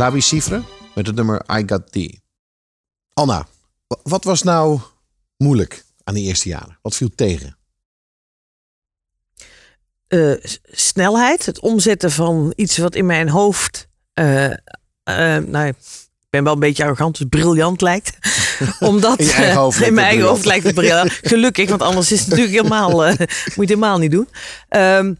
[0.00, 0.62] La Bicifre
[0.94, 2.22] met het nummer I Got Thee.
[3.12, 3.46] Anna,
[3.86, 4.80] wa- wat was nou
[5.36, 6.78] moeilijk aan die eerste jaren?
[6.82, 7.58] Wat viel tegen?
[10.06, 10.32] eh,
[10.70, 14.50] snelheid, het omzetten van iets wat in mijn hoofd, eh,
[15.38, 15.76] nou, ik
[16.30, 18.18] ben wel een beetje arrogant, dus briljant lijkt.
[18.80, 21.12] Omdat In eigen hoofd in mijn eigen hoofd lijkt het briljant.
[21.22, 23.20] Gelukkig, want anders is het natuurlijk helemaal, moet je
[23.54, 24.28] het helemaal niet doen.
[24.68, 25.14] Ehm,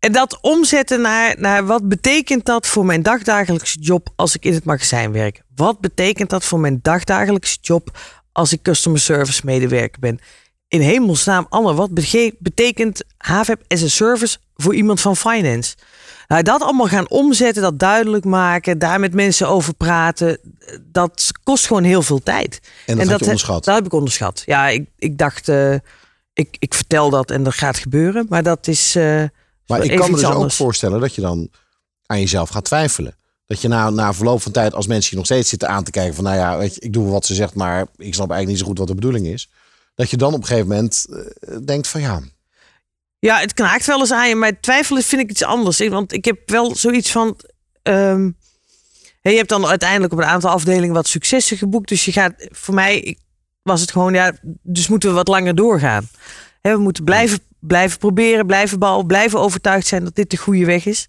[0.00, 4.52] en dat omzetten naar, naar wat betekent dat voor mijn dagdagelijkse job als ik in
[4.54, 5.42] het magazijn werk?
[5.54, 7.98] Wat betekent dat voor mijn dagdagelijkse job
[8.32, 10.18] als ik customer service medewerker ben?
[10.68, 11.90] In hemelsnaam, Anne, wat
[12.38, 15.74] betekent HVAP as a service voor iemand van finance?
[16.28, 20.38] Nou, dat allemaal gaan omzetten, dat duidelijk maken, daar met mensen over praten,
[20.82, 22.60] dat kost gewoon heel veel tijd.
[22.86, 23.64] En dat he- onderschat.
[23.64, 24.42] Dat heb ik onderschat.
[24.46, 25.74] Ja, ik, ik dacht, eh,
[26.32, 28.94] ik, ik vertel dat en dat gaat gebeuren, maar dat is.
[28.96, 29.22] eh,
[29.70, 31.50] Maar ik kan me dus ook voorstellen dat je dan
[32.06, 33.14] aan jezelf gaat twijfelen.
[33.46, 35.90] Dat je na, na verloop van tijd, als mensen je nog steeds zitten aan te
[35.90, 38.46] kijken van, nou ja, weet je, ik doe wat ze zegt, maar ik snap eigenlijk
[38.48, 39.50] niet zo goed wat de bedoeling is.
[39.94, 41.06] Dat je dan op een gegeven moment
[41.40, 42.20] eh, denkt van ja,
[43.18, 45.88] Ja, het knaakt wel eens aan je, maar twijfelen vind ik iets anders.
[45.88, 47.36] Want ik heb wel zoiets van.
[47.82, 48.30] ehm,
[49.22, 51.88] je hebt dan uiteindelijk op een aantal afdelingen wat successen geboekt.
[51.88, 53.18] Dus je gaat, voor mij
[53.62, 56.08] was het gewoon, ja, dus moeten we wat langer doorgaan.
[56.62, 60.86] We moeten blijven, blijven proberen, blijven bouwen, blijven overtuigd zijn dat dit de goede weg
[60.86, 61.08] is.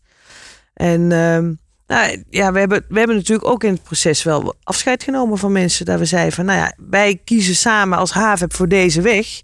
[0.73, 1.53] En ehm,
[1.87, 5.51] nou, ja, we hebben, we hebben natuurlijk ook in het proces wel afscheid genomen van
[5.51, 5.85] mensen.
[5.85, 9.41] Dat we zeiden van, nou ja, wij kiezen samen als HAVEP voor deze weg.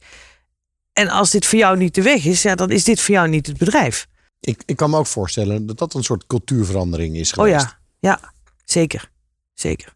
[0.93, 3.28] En als dit voor jou niet de weg is, ja, dan is dit voor jou
[3.30, 4.08] niet het bedrijf.
[4.39, 7.66] ik, ik kan me ook voorstellen dat dat een soort cultuurverandering is Oh geweest.
[7.66, 8.34] ja, ja,
[8.66, 9.12] zeker.
[9.53, 9.93] Zeker.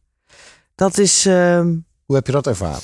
[0.75, 2.81] Dat is, ehm, Hoe heb je dat ervaren?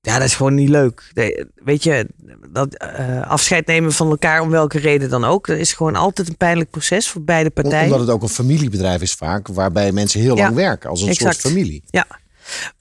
[0.00, 1.12] Ja, dat is gewoon niet leuk.
[1.54, 2.06] Weet je,
[2.50, 6.28] dat eh, afscheid nemen van elkaar om welke reden dan ook, dat is gewoon altijd
[6.28, 7.84] een pijnlijk proces voor beide partijen.
[7.84, 11.08] Omdat het ook een familiebedrijf is vaak, waarbij mensen heel Ja, lang werken als een
[11.08, 11.40] exact.
[11.40, 11.82] soort familie.
[11.86, 12.06] Ja,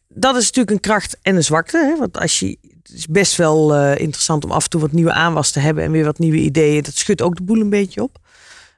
[0.08, 1.78] dat is natuurlijk een kracht en een zwakte.
[1.78, 1.98] Hè?
[1.98, 5.14] Want als je, het is best wel eh, interessant om af en toe wat nieuwe
[5.14, 6.84] aanwas te hebben en weer wat nieuwe ideeën.
[6.84, 8.18] Dat schudt ook de boel een beetje op.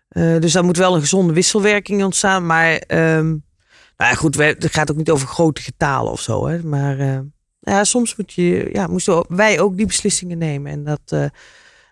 [0.09, 2.45] Eh, dus daar moet wel een gezonde wisselwerking ontstaan.
[2.45, 6.47] Maar ehm, nou ja, goed, we, het gaat ook niet over grote getalen of zo.
[6.47, 6.63] Hè?
[6.63, 7.23] Maar
[7.69, 10.71] eh, ja, soms moet je, ja, moesten wij ook die beslissingen nemen.
[10.71, 11.25] En dat, eh,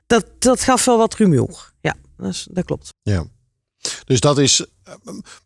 [0.07, 1.71] dat, dat gaf wel wat rumoer.
[1.81, 2.93] Ja, dat, is- dat klopt.
[3.01, 3.25] Ja.
[4.05, 4.65] Dus dat is.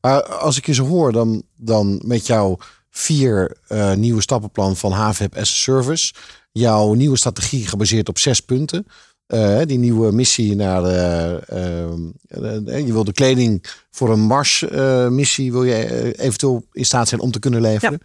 [0.01, 2.57] Maar als ik je zo hoor, dan, dan met jouw
[2.89, 6.13] vier eh, nieuwe stappenplan van HVP as a Service.
[6.51, 8.85] Jouw nieuwe strategie gebaseerd op zes punten.
[9.27, 11.39] eh, die nieuwe missie naar de.
[11.47, 15.51] eh, je wil de kleding voor een Mars-missie.
[15.51, 17.99] wil je eventueel in staat zijn om te kunnen leveren.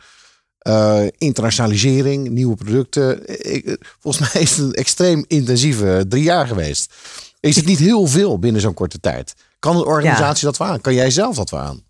[0.67, 3.21] Eh, internationalisering, nieuwe producten.
[3.55, 6.95] Ik, eh, volgens mij is het een extreem intensieve drie jaar geweest.
[7.41, 9.35] Is het niet heel veel binnen zo'n korte tijd?
[9.59, 10.81] Kan een organisatie dat wel aan?
[10.81, 11.83] Kan jij zelf dat wel aan?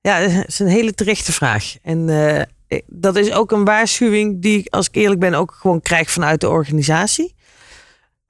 [0.00, 1.76] Ja, dat is een hele terechte vraag.
[1.82, 5.80] En eh, dat is ook een waarschuwing die ik, als ik eerlijk ben, ook gewoon
[5.80, 7.34] krijg vanuit de organisatie.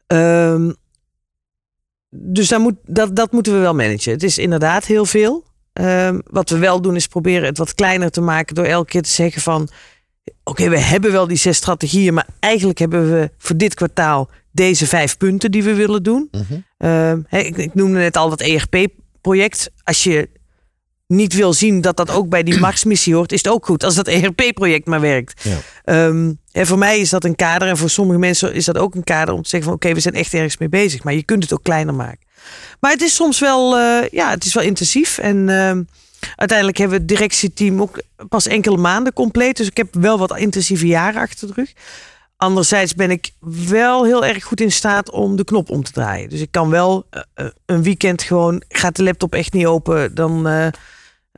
[0.07, 0.73] Ehm,
[2.11, 4.13] dus daar moet, dat, dat moeten we wel managen.
[4.13, 5.45] Het is inderdaad heel veel.
[5.79, 9.03] Ehm, wat we wel doen is proberen het wat kleiner te maken door elke keer
[9.03, 9.69] te zeggen van...
[10.45, 14.87] Oké, we hebben wel die zes strategieën, maar eigenlijk hebben we voor dit kwartaal deze
[14.87, 16.31] vijf punten die we willen doen.
[16.79, 19.71] Ehm, hè, ik, ik noemde net al dat ERP-project.
[19.85, 20.29] Als je
[21.09, 23.95] niet wil zien dat dat ook bij die Mars-missie hoort, is het ook goed als
[23.95, 25.43] dat ERP-project maar werkt.
[25.45, 25.59] Ja.
[25.85, 28.95] Ehm, en voor mij is dat een kader en voor sommige mensen is dat ook
[28.95, 31.23] een kader om te zeggen van oké, we zijn echt ergens mee bezig, maar je
[31.23, 32.27] kunt het ook kleiner maken.
[32.81, 35.83] Maar het is soms wel, eh, ja, het is wel intensief en ehm,
[36.37, 40.39] uiteindelijk hebben we het directieteam ook pas enkele maanden compleet, dus ik heb wel wat
[40.39, 41.73] intensieve jaren achter de rug.
[42.37, 43.31] Anderzijds ben ik
[43.69, 46.29] wel heel erg goed in staat om de knop om te draaien.
[46.29, 50.15] Dus ik kan wel eh, eh, een weekend gewoon, gaat de laptop echt niet open,
[50.15, 50.47] dan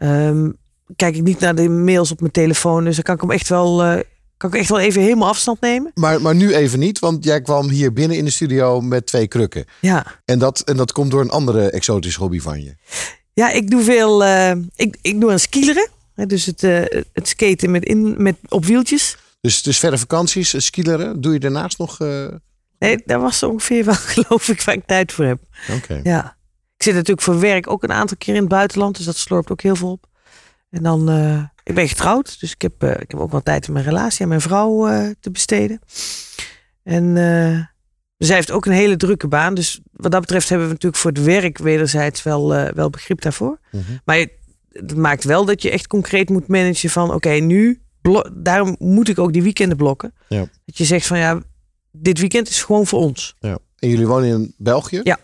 [0.00, 0.50] eh, ehm,
[0.96, 2.84] kijk ik niet naar de mails op mijn telefoon.
[2.84, 4.00] Dus dan kan ik hem echt wel, eh,
[4.36, 5.90] kan ik echt wel even helemaal afstand nemen.
[5.94, 9.28] Maar, maar nu even niet, want jij kwam hier binnen in de studio met twee
[9.28, 9.64] krukken.
[9.80, 12.74] Ja, En dat, en dat komt door een andere exotische hobby van je.
[13.32, 15.88] ja ik doe veel, eh, ik, ik doe aan skileren.
[16.14, 19.16] Dus het, eh, het skaten met, in, met op wieltjes.
[19.40, 21.98] Dus, dus verre vakanties, skileren, doe je daarnaast nog...
[22.78, 25.38] Nee, daar was ongeveer wel, geloof ik, waar ik tijd voor heb.
[25.76, 26.00] Oké.
[26.02, 26.36] Ja.
[26.80, 28.96] Ik zit natuurlijk voor werk ook een aantal keer in het buitenland.
[28.96, 30.06] Dus dat slorpt ook heel veel op.
[30.70, 32.40] En dan, eh, ik ben getrouwd.
[32.40, 34.88] Dus ik heb, eh, ik heb ook wel tijd in mijn relatie aan mijn vrouw
[34.88, 35.80] eh, te besteden.
[36.82, 37.14] En
[38.16, 39.54] zij heeft ook een hele drukke baan.
[39.54, 43.58] Dus wat dat betreft hebben we natuurlijk voor het werk wederzijds wel, wel begrip daarvoor.
[43.72, 43.82] Mhm.
[44.04, 44.32] Maar je-
[44.72, 47.80] het maakt wel dat je echt concreet moet managen van oké, nu,
[48.32, 50.14] daarom moet ik ook die weekenden blokken.
[50.28, 50.46] Ja.
[50.64, 51.40] Dat je zegt van ja,
[51.92, 53.34] dit weekend is gewoon voor ons.
[53.40, 53.58] Ja.
[53.78, 55.00] En jullie wonen in België?
[55.02, 55.18] Ja.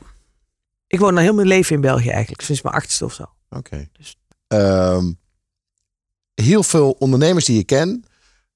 [0.97, 3.24] Ik woon al heel mijn leven in België eigenlijk, sinds mijn achtste of zo.
[3.51, 3.88] Oké.
[4.47, 5.12] ehm,
[6.34, 8.05] heel veel ondernemers die je ken,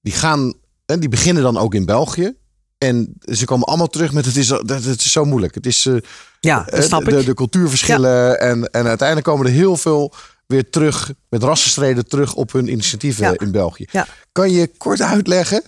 [0.00, 0.52] die gaan,
[0.86, 2.34] en die beginnen dan ook in België.
[2.78, 5.54] En ze komen allemaal terug met het is, dat- het is zo moeilijk.
[5.54, 5.94] Het is eh,
[6.40, 7.26] Ja, eh, snap de, ik.
[7.26, 8.40] de cultuurverschillen.
[8.40, 10.12] En, en uiteindelijk komen er heel veel
[10.46, 13.38] weer terug met rassenstreden terug op hun initiatieven Ja.
[13.38, 13.86] in België.
[13.90, 14.06] Ja.
[14.32, 15.62] Kan je kort uitleggen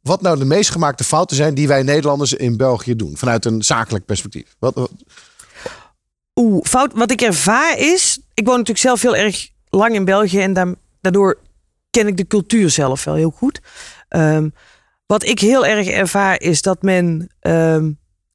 [0.00, 3.62] wat nou de meest gemaakte fouten zijn die wij Nederlanders in België doen vanuit een
[3.62, 4.54] zakelijk perspectief?
[4.58, 4.90] Wat, wat-
[6.40, 6.92] Oeh, fout.
[6.94, 10.74] Wat ik ervaar is, ik woon natuurlijk zelf heel erg lang in België en daar-
[11.00, 11.38] daardoor
[11.90, 13.60] ken ik de cultuur zelf wel heel goed.
[14.08, 14.48] Ehm,
[15.06, 17.90] wat ik heel erg ervaar is dat men ehm,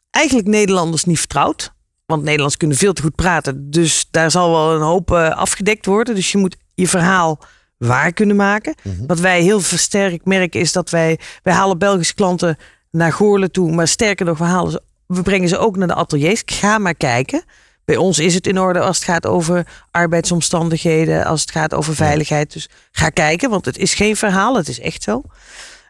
[0.09, 1.71] eigenlijk Nederlanders niet vertrouwt.
[2.05, 3.69] Want Nederlands kunnen veel te goed praten.
[3.71, 6.15] Dus daar zal wel een hoop eh, afgedekt worden.
[6.15, 7.39] Dus je moet je verhaal
[7.77, 8.75] waar kunnen maken.
[9.07, 11.19] Wat wij heel versterkt merken is dat wij...
[11.43, 12.57] Wij halen Belgische klanten
[12.91, 13.71] naar Goorlen toe.
[13.71, 16.41] Maar sterker nog, we, halen ze, we brengen ze ook naar de ateliers.
[16.45, 17.43] Ga maar kijken.
[17.87, 21.25] Bij ons is het in orde als het gaat over arbeidsomstandigheden.
[21.25, 22.53] Als het gaat over veiligheid.
[22.53, 24.55] Dus ga kijken, want het is geen verhaal.
[24.55, 25.21] Het is echt zo.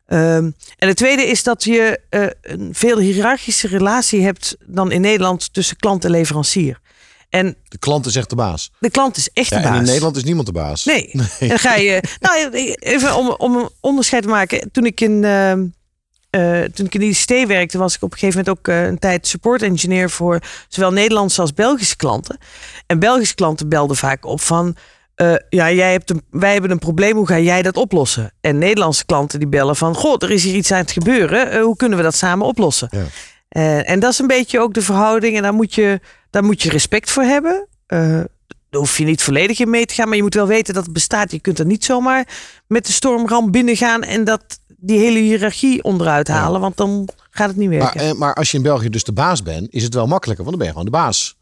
[0.05, 5.01] Ehm, en het tweede is dat je eh, een veel hiërarchische relatie hebt dan in
[5.01, 6.79] Nederland tussen klant en leverancier.
[7.29, 8.71] En de klant is echt de baas.
[8.79, 9.79] de klant is echt Ja, de en baas.
[9.79, 10.85] in Nederland is niemand de baas.
[10.85, 11.11] Nee.
[11.39, 12.03] En dan ga je.
[12.19, 14.71] Nou, even om, om een onderscheid te maken.
[14.71, 15.23] Toen ik in.
[15.23, 15.65] ehm,
[16.29, 18.85] eh, toen ik in de ICT werkte, was ik op een gegeven moment ook eh,
[18.85, 22.37] een tijd support engineer voor zowel Nederlandse als Belgische klanten.
[22.85, 24.75] En Belgische klanten belden vaak op van.
[25.15, 28.31] eh, ja, jij hebt een, wij hebben een probleem, hoe ga jij dat oplossen?
[28.41, 31.75] En Nederlandse klanten die bellen van, goh, er is hier iets aan het gebeuren, hoe
[31.75, 32.89] kunnen we dat samen oplossen?
[32.91, 33.05] Ja.
[33.83, 35.99] En dat is een beetje ook de verhouding en daar moet je,
[36.29, 37.67] daar moet je respect voor hebben.
[38.69, 40.83] Daar hoef je niet volledig in mee te gaan, maar je moet wel weten dat
[40.83, 41.31] het bestaat.
[41.31, 42.27] Je kunt er niet zomaar
[42.67, 44.43] met de stormram binnengaan en dat
[44.77, 48.01] die hele hiërarchie onderuit halen, want dan gaat het niet Maar, werken.
[48.01, 50.57] eh, maar als je in België dus de baas bent, is het wel makkelijker, want
[50.57, 51.35] dan ben je gewoon de baas.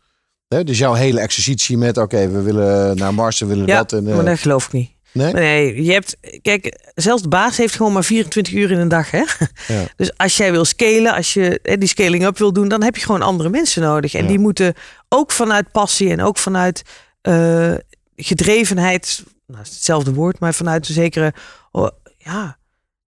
[0.63, 3.93] Dus jouw hele exercitie met, oké, we willen naar Mars, we willen ja, dat.
[3.93, 4.89] En, eh, maar dat geloof ik niet.
[5.11, 5.33] nee?
[5.33, 9.11] Nee, je hebt, kijk, zelfs de baas heeft gewoon maar 24 uur in een dag.
[9.11, 9.23] Hè?
[9.67, 9.83] Ja.
[9.95, 12.95] Dus als jij wil scalen, als je hè, die scaling up wil doen, dan heb
[12.95, 14.13] je gewoon andere mensen nodig.
[14.13, 14.27] En Ja.
[14.27, 14.73] die moeten
[15.09, 16.81] ook vanuit passie en ook vanuit
[17.25, 17.73] eh,
[18.15, 21.33] gedrevenheid, nou hetzelfde woord, maar vanuit een zekere,
[21.71, 22.57] oh, ja,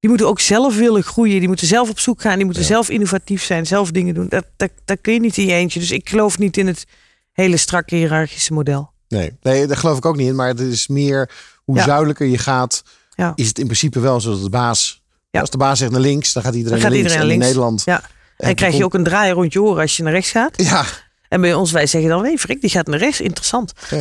[0.01, 1.39] die moeten ook zelf willen groeien.
[1.39, 2.69] Die moeten zelf op zoek gaan, die moeten Ja.
[2.69, 4.27] zelf innovatief zijn, zelf dingen doen.
[4.29, 5.81] Dat, dat, dat kun je niet in je eentje.
[5.81, 6.85] Dus ik geloof niet in het
[7.33, 8.91] hele strakke hiërarchische model.
[9.09, 10.35] Nee, nee, daar geloof ik ook niet in.
[10.35, 11.31] Maar het is meer
[11.65, 11.85] hoe Ja.
[11.85, 12.83] zuidelijker je gaat,
[13.15, 13.33] Ja.
[13.35, 15.03] is het in principe wel zo dat de baas.
[15.31, 15.41] Ja.
[15.41, 17.15] Als de baas zegt naar links, dan gaat iedereen Dan gaat naar links.
[17.23, 17.47] iedereen in.
[17.47, 17.83] Nederland.
[17.85, 18.03] Ja.
[18.37, 20.63] En krijg je ook een draai rond je oren als je naar rechts gaat.
[20.63, 20.85] Ja,
[21.29, 23.21] En bij ons, wij zeggen dan, nee, Frik, die gaat naar rechts.
[23.21, 23.73] Interessant.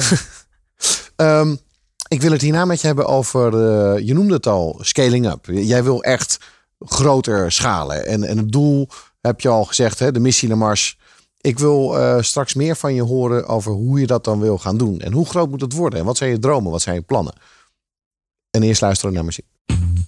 [1.15, 1.55] Ehm,
[2.07, 5.45] ik wil het hierna met je hebben over, eh, je noemde het al, scaling up.
[5.45, 6.39] Jij wil echt
[6.79, 8.05] groter schalen.
[8.05, 8.87] En, en het doel
[9.21, 10.97] heb je al gezegd, hè, de missie naar Mars.
[11.41, 14.77] Ik wil eh, straks meer van je horen over hoe je dat dan wil gaan
[14.77, 14.99] doen.
[14.99, 15.99] En hoe groot moet het worden?
[15.99, 16.71] En wat zijn je dromen?
[16.71, 17.33] Wat zijn je plannen?
[18.51, 19.45] En eerst luisteren naar muziek.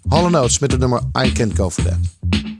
[0.09, 2.58] Hall Notes met het nummer I Can't Go For That.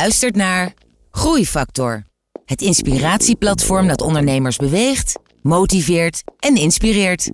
[0.00, 0.74] Luistert naar
[1.10, 2.04] Groeifactor.
[2.44, 7.30] Het inspiratieplatform dat ondernemers beweegt, motiveert en inspireert.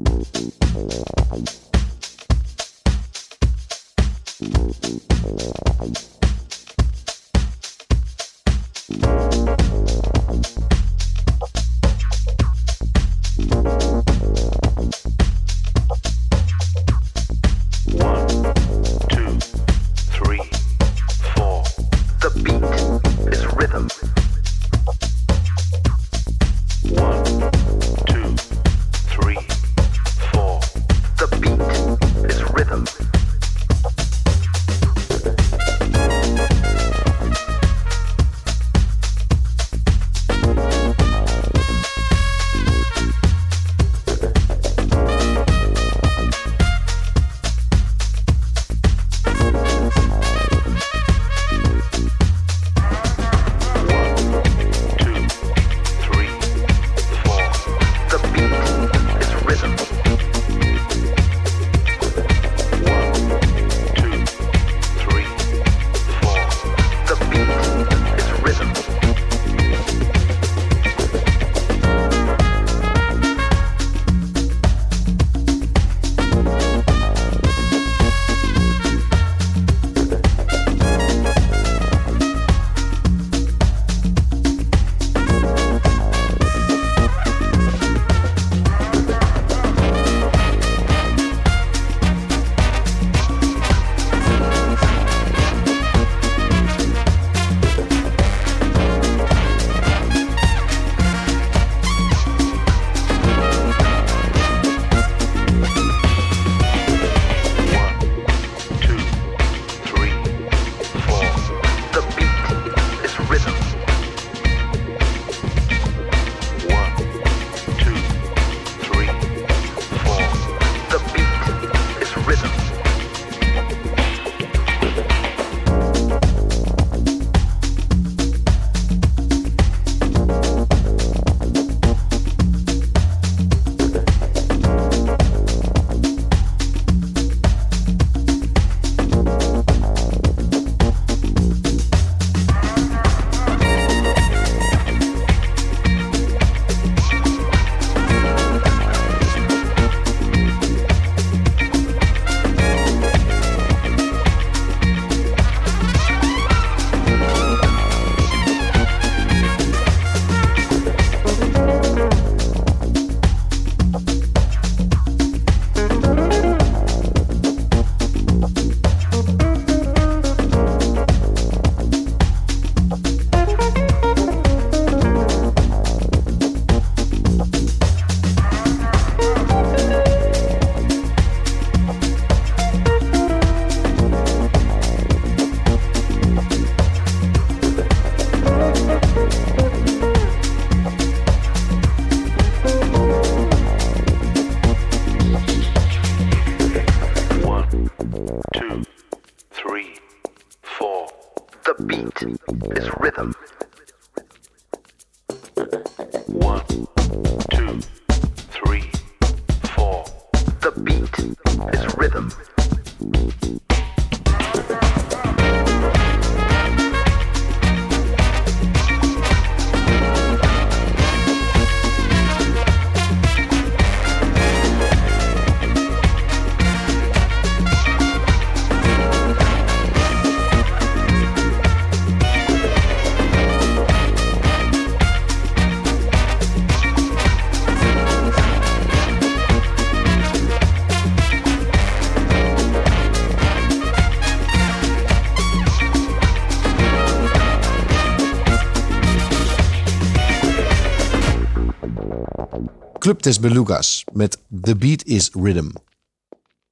[253.24, 255.70] Des Belugas met The Beat is Rhythm.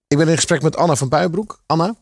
[0.06, 1.62] Ik ben in gesprek met Anna van Puijenbroek.
[1.66, 1.94] Anna,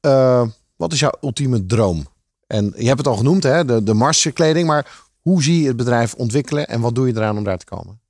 [0.00, 0.46] eh,
[0.76, 2.06] wat is jouw ultieme droom?
[2.46, 4.66] En je hebt het al genoemd, hè, de, de marskleding.
[4.66, 7.64] Maar hoe zie je het bedrijf ontwikkelen en wat doe je eraan om daar te
[7.64, 8.00] komen?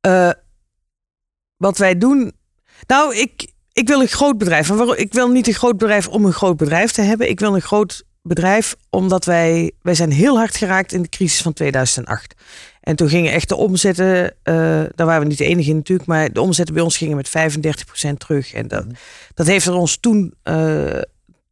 [0.00, 0.30] Eh,
[1.56, 2.32] wat wij doen.
[2.86, 4.70] Nou, ik, ik wil een groot bedrijf.
[4.70, 7.28] En waarom- ik wil niet een groot bedrijf om een groot bedrijf te hebben.
[7.28, 11.42] Ik wil een groot bedrijf omdat wij, wij zijn heel hard geraakt in de crisis
[11.42, 12.34] van 2008.
[12.80, 14.54] En toen gingen echt de omzetten, eh,
[14.94, 17.28] daar waren we niet de enige in natuurlijk, maar de omzetten bij ons gingen met
[17.28, 18.52] 35% terug.
[18.52, 18.84] En dat,
[19.34, 21.00] dat heeft er ons toen, eh,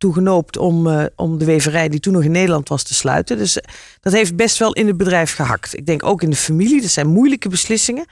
[0.04, 3.38] toe genoopt om, eh, om de weverij die toen nog in Nederland was te sluiten.
[3.38, 5.76] Dus eh, dat heeft best wel in het bedrijf gehakt.
[5.76, 6.80] Ik denk ook in de familie.
[6.80, 8.06] Dat zijn moeilijke beslissingen.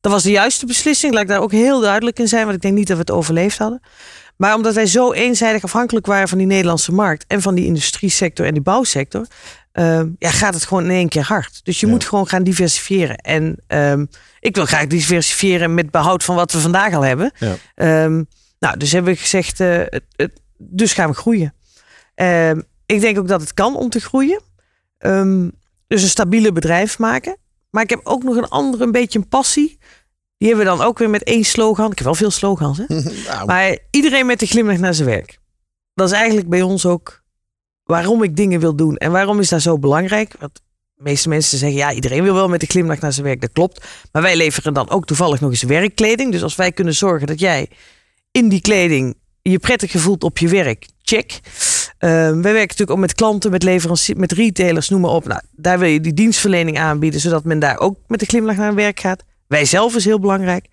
[0.00, 1.12] Dat was de juiste beslissing.
[1.12, 2.42] Laat ik daar ook heel duidelijk in zijn.
[2.42, 3.80] Want ik denk niet dat we het overleefd hadden.
[4.42, 7.24] Maar omdat wij zo eenzijdig afhankelijk waren van die Nederlandse markt.
[7.28, 9.26] En van die industriesector en die bouwsector.
[9.72, 11.60] eh, ja, gaat het gewoon in één keer hard.
[11.64, 13.16] Dus je moet gewoon gaan diversifiëren.
[13.16, 14.04] En ehm,
[14.40, 17.32] ik wil graag diversifiëren met behoud van wat we vandaag al hebben.
[17.38, 17.54] Ja.
[17.74, 18.22] Ehm,
[18.58, 21.54] nou, dus hebben we gezegd, eh, het, het- dus gaan we groeien.
[22.14, 24.40] Ehm, ik denk ook dat het kan om te groeien.
[24.98, 25.48] Ehm,
[25.86, 27.36] dus een stabiele bedrijf maken.
[27.70, 29.78] Maar ik heb ook nog een andere, een beetje een passie.
[30.42, 31.90] Die hebben we dan ook weer met één slogan.
[31.90, 32.84] Ik heb wel veel slogans, hè?
[33.28, 35.38] Nou, Maar iedereen met de glimlach naar zijn werk.
[35.94, 37.22] Dat is eigenlijk bij ons ook
[37.84, 38.96] waarom ik dingen wil doen.
[38.96, 40.34] En waarom is dat zo belangrijk?
[40.38, 40.60] Want
[40.94, 43.40] de meeste mensen zeggen, ja, iedereen wil wel met de glimlach naar zijn werk.
[43.40, 43.86] Dat klopt.
[44.12, 46.32] Maar wij leveren dan ook toevallig nog eens werkkleding.
[46.32, 47.68] Dus als wij kunnen zorgen dat jij
[48.30, 51.40] in die kleding je prettig voelt op je werk, check.
[51.98, 55.26] Ehm, wij werken natuurlijk ook met klanten, met leveranciers, met retailers, noem maar op.
[55.26, 58.74] Nou, daar wil je die dienstverlening aanbieden, zodat men daar ook met de glimlach naar
[58.74, 59.22] werk gaat.
[59.52, 60.66] Wij zelf is heel belangrijk.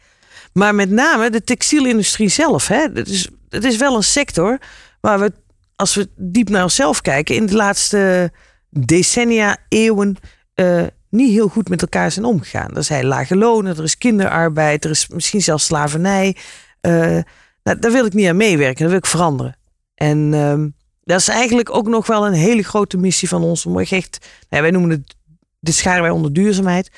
[0.54, 2.68] Maar met name de textielindustrie zelf.
[2.68, 2.92] Hè?
[2.92, 4.58] Dat, is, dat is wel een sector
[5.02, 5.32] waar we,
[5.76, 8.32] als we diep naar onszelf kijken, in de laatste
[8.70, 10.16] decennia, eeuwen,
[10.54, 12.76] eh, niet heel goed met elkaar zijn omgegaan.
[12.76, 16.36] Er zijn lage lonen, er is kinderarbeid, er is misschien zelfs slavernij.
[16.82, 17.18] Eh,
[17.64, 19.58] nou, daar wil ik niet aan meewerken, dat wil ik veranderen.
[19.96, 20.70] En ehm,
[21.04, 23.66] dat is eigenlijk ook nog wel een hele grote missie van ons.
[23.66, 25.16] Om echt, nou, wij noemen het,
[25.60, 26.90] dit scharen wij onder duurzaamheid.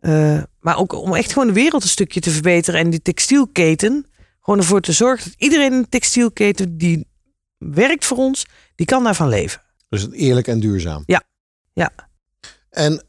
[0.00, 2.80] Eh, maar ook om echt gewoon de wereld een stukje te verbeteren.
[2.80, 4.06] En die textielketen,
[4.40, 7.06] gewoon ervoor te zorgen dat iedereen in de textielketen die
[7.58, 9.62] werkt voor ons, die kan daarvan leven.
[9.88, 11.02] Dus eerlijk en duurzaam.
[11.06, 11.22] Ja.
[11.72, 11.92] Ja.
[12.70, 13.02] En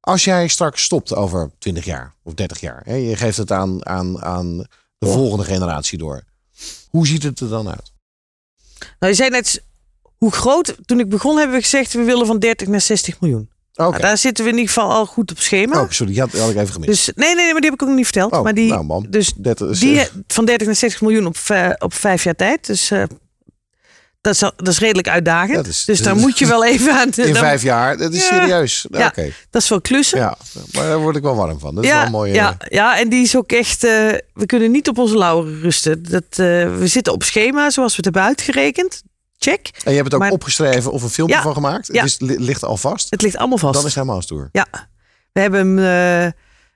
[0.00, 3.86] als jij straks stopt over 20 jaar of 30 jaar, hè, je geeft het aan,
[3.86, 4.56] aan, aan
[4.98, 6.22] de volgende generatie door.
[6.88, 7.92] Hoe ziet het er dan uit?
[8.98, 9.62] Nou, je zei net,
[10.16, 13.49] hoe groot, toen ik begon hebben we gezegd, we willen van 30 naar 60 miljoen.
[13.74, 13.90] Oké.
[13.90, 15.80] Nou, daar zitten we in ieder geval al goed op schema.
[15.80, 16.90] Oh, sorry, die had, had ik even gemist.
[17.06, 18.32] Dus nee, nee, nee, maar die heb ik ook nog niet verteld.
[18.32, 19.06] Oh, maar die, nou, man.
[19.08, 19.32] dus
[19.68, 21.36] is, die eh, van 30 naar 60 miljoen op,
[21.78, 22.66] op vijf jaar tijd.
[22.66, 23.02] Dus eh,
[24.20, 25.86] dat, is, dat is redelijk uitdagend.
[25.86, 27.08] Dus daar moet je wel even aan.
[27.16, 28.34] in dan- vijf jaar, dat is Ja.
[28.40, 28.86] serieus.
[28.90, 29.22] Nou, Ja.
[29.50, 30.18] Dat is wel klussen.
[30.18, 30.36] ja,
[30.72, 31.74] maar daar word ik wel warm van.
[31.74, 32.34] Dat is wel een mooie.
[32.34, 33.84] ja, ja, en die is ook echt.
[33.84, 33.90] eh,
[34.34, 36.02] we kunnen niet op onze lauren rusten.
[36.02, 39.02] Dat, we zitten op schema zoals we het hebben uitgerekend.
[39.44, 39.70] Check.
[39.84, 41.42] En je hebt het ook Maar- opgeschreven of een filmpje Ja.
[41.42, 41.88] van gemaakt.
[41.92, 42.02] Ja.
[42.04, 43.10] Het li- ligt al vast.
[43.10, 43.74] Het ligt allemaal vast.
[43.74, 44.48] Dan is helemaal stoer.
[44.52, 44.66] Ja,
[45.32, 46.22] we hebben eh,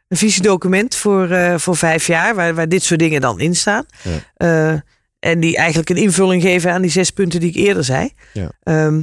[0.08, 3.86] een visiedocument voor, eh, voor vijf jaar, waar, waar dit soort dingen dan in staan.
[4.02, 4.18] Ja.
[4.34, 4.80] Eh,
[5.18, 8.12] en die eigenlijk een invulling geven aan die zes punten die ik eerder zei.
[8.32, 8.50] Ja.
[8.62, 9.02] Ehm,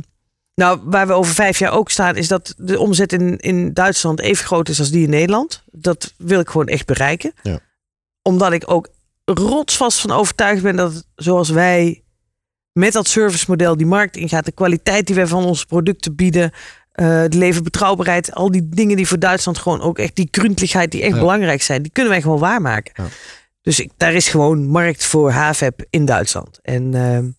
[0.55, 4.20] nou, waar we over vijf jaar ook staan, is dat de omzet in, in Duitsland
[4.20, 5.64] even groot is als die in Nederland.
[5.72, 7.34] Dat wil ik gewoon echt bereiken.
[7.43, 7.59] Ja.
[8.22, 8.89] Omdat ik ook
[9.26, 12.03] rotsvast van overtuigd ben dat zoals wij
[12.74, 16.51] met dat servicemodel die markt ingaat, de kwaliteit die wij van onze producten bieden,
[16.91, 21.01] eh, de leverbetrouwbaarheid, al die dingen die voor Duitsland gewoon ook echt die gründlichheid die
[21.01, 21.19] echt Ja.
[21.19, 23.03] belangrijk zijn, die kunnen wij gewoon waarmaken.
[23.03, 23.09] Ja.
[23.61, 26.59] Dus ik, daar is gewoon markt voor HVEP in Duitsland.
[26.61, 27.30] En, ehm,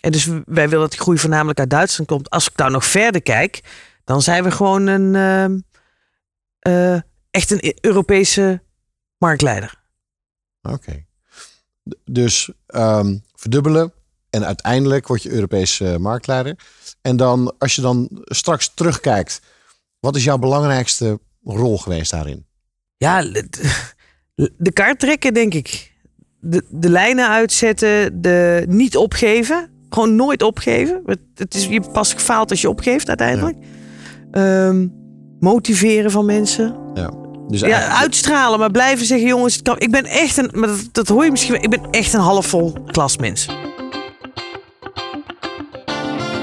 [0.00, 2.30] en dus wij willen dat die groei voornamelijk uit Duitsland komt.
[2.30, 3.60] Als ik daar nog verder kijk,
[4.04, 5.14] dan zijn we gewoon een
[6.58, 6.94] eh,
[7.30, 8.62] echt een Europese
[9.18, 9.74] marktleider.
[10.62, 11.04] Oké.
[12.04, 13.92] Dus ehm, verdubbelen
[14.36, 16.56] en uiteindelijk word je Europese eh, marktleider.
[17.02, 19.40] En dan, als je dan straks terugkijkt,
[20.00, 22.46] wat is jouw belangrijkste rol geweest daarin?
[22.96, 23.48] Ja, de,
[24.68, 25.94] de kaart trekken, denk ik.
[26.40, 29.70] De, de lijnen uitzetten, de niet opgeven.
[29.88, 31.02] Gewoon nooit opgeven.
[31.06, 33.56] Het, het is je pas gefaald als je opgeeft uiteindelijk.
[34.30, 34.88] Ehm,
[35.40, 36.84] motiveren van mensen.
[37.48, 41.24] Dus Ja, uitstralen, maar blijven zeggen, jongens, ik ben echt een, maar dat, dat hoor
[41.24, 43.48] je misschien ik ben echt een halfvol glas mens.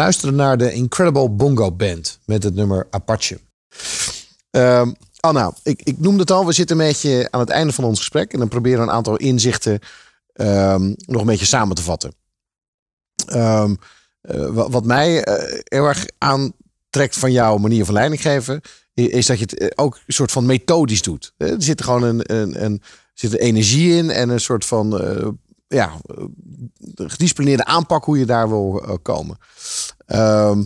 [0.00, 3.40] Je luisterde naar de Incredible Bongo Band met het nummer Apache.
[4.50, 7.84] Ehm, Anna, ik, ik noemde het al, we zitten een beetje aan het einde van
[7.84, 8.32] ons gesprek.
[8.32, 9.78] En dan proberen een aantal inzichten
[10.32, 12.14] ehm, nog een beetje samen te vatten.
[13.26, 13.74] Ehm,
[14.20, 18.60] eh, wa- wat mij eh, heel erg aantrekt van jouw manier van leiding geven,
[18.94, 21.32] is dat je het eh, ook een soort van methodisch doet.
[21.36, 22.78] Er zit gewoon een, een, er
[23.14, 24.92] zit een energie in en een soort van
[25.74, 25.92] ja,
[26.94, 29.38] gedisciplineerde aanpak hoe je daar wil eh, komen.
[30.06, 30.62] Ehm,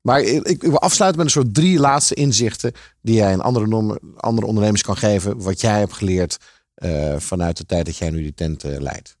[0.00, 4.46] maar ik, wil afsluiten met een soort drie laatste inzichten die jij aan andere, andere
[4.46, 6.36] ondernemers kan geven, wat jij hebt geleerd
[6.74, 9.16] eh, vanuit de tijd dat jij nu die tent eh, leidt.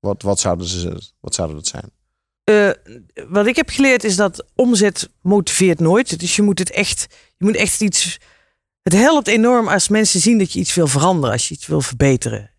[0.00, 1.90] Wat, wat, zouden ze, wat zouden dat zijn?
[3.28, 6.20] Wat ik heb geleerd is dat omzet motiveert nooit.
[6.20, 7.06] Dus je moet het echt,
[7.36, 8.20] je moet echt iets.
[8.82, 11.80] Het helpt enorm als mensen zien dat je iets wil veranderen, als je iets wil
[11.80, 12.50] verbeteren.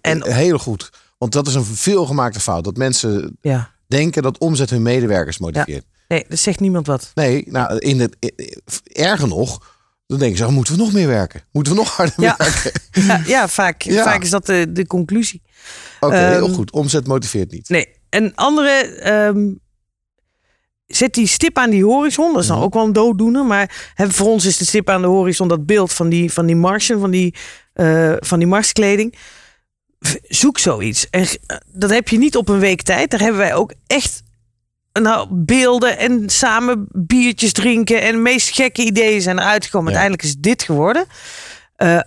[0.00, 0.90] Eh, En- En, Heel goed.
[1.18, 2.64] Want dat is een veelgemaakte fout.
[2.64, 5.84] Dat mensen ja, denken dat omzet hun medewerkers motiveert.
[6.08, 7.10] nee, dat zegt niemand wat.
[7.14, 8.16] Nee, nou, in het,
[8.92, 9.74] erger nog,
[10.06, 11.42] dan denken ze, oh, moeten we nog meer werken?
[11.52, 12.34] Moeten we nog harder Ja.
[12.46, 12.72] werken?
[13.06, 15.42] Ja, ja, vaak, vaak is dat de, de conclusie.
[16.00, 16.70] Oké, heel Ehm, goed.
[16.72, 17.68] Omzet motiveert niet.
[17.68, 18.70] Nee, een andere.
[18.96, 19.48] ehm,
[20.86, 22.32] zet die stip aan die horizon.
[22.32, 22.64] Dat is dan Mhm.
[22.66, 23.44] ook wel een dooddoener.
[23.44, 26.46] Maar hè, voor ons is de stip aan de horizon dat beeld van die, van
[26.46, 27.34] die marsen, van die,
[27.72, 29.14] eh, van die marskleding.
[30.28, 31.10] Zoek zoiets.
[31.10, 33.10] En eh, dat heb je niet op een week tijd.
[33.10, 34.22] Daar hebben wij ook echt
[34.92, 38.02] nou, beelden en samen biertjes drinken.
[38.02, 39.92] En de meest gekke ideeën zijn eruit gekomen.
[39.92, 39.98] Ja.
[39.98, 41.04] Uiteindelijk is dit geworden.
[41.76, 42.00] Eh,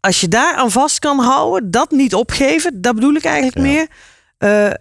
[0.00, 3.62] als je daar aan vast kan houden, dat niet opgeven, dat bedoel ik eigenlijk Ja.
[3.72, 3.88] meer.
[4.38, 4.74] eh,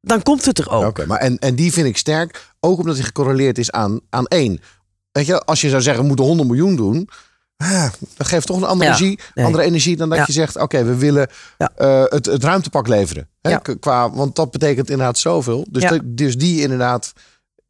[0.00, 0.84] dan komt het er ook.
[0.84, 4.26] Oké, maar en, en die vind ik sterk, ook omdat hij gecorreleerd is aan, aan
[4.26, 4.60] één.
[5.12, 7.08] Weet je, als je zou zeggen, we moeten 100 miljoen doen,
[7.60, 9.44] ah, dat geeft toch een andere, energie, nee.
[9.44, 13.28] andere energie dan dat je zegt, oké, we willen eh, het, het ruimtepak leveren.
[13.40, 15.66] Hè, qua, want dat betekent inderdaad zoveel.
[15.70, 17.12] Dus, dus die inderdaad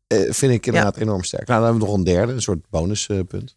[0.07, 1.47] eh, vind ik inderdaad enorm sterk.
[1.47, 3.57] Nou, dan hebben we nog een derde, een soort bonuspunt.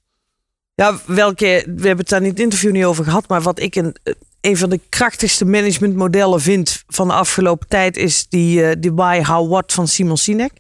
[0.75, 3.75] Ja, welke, we hebben het daar in het interview niet over gehad, maar wat ik
[3.75, 3.95] een,
[4.41, 9.23] een van de krachtigste managementmodellen vind van de afgelopen tijd is die, eh, die Why,
[9.23, 10.51] How, What van Simon Sinek.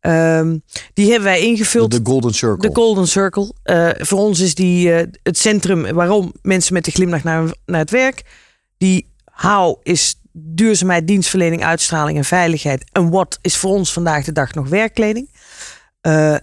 [0.00, 0.58] Ehm,
[0.94, 1.90] die hebben wij ingevuld.
[1.90, 2.68] de Golden Circle.
[2.68, 3.52] De Golden Circle.
[3.62, 7.80] Eh, voor ons is die eh, het centrum waarom mensen met de glimlach naar, naar
[7.80, 8.22] het werk.
[8.78, 12.84] Die how is duurzaamheid, dienstverlening, uitstraling en veiligheid.
[12.92, 15.30] En what is voor ons vandaag de dag nog werkkleding.
[16.00, 16.36] Eh,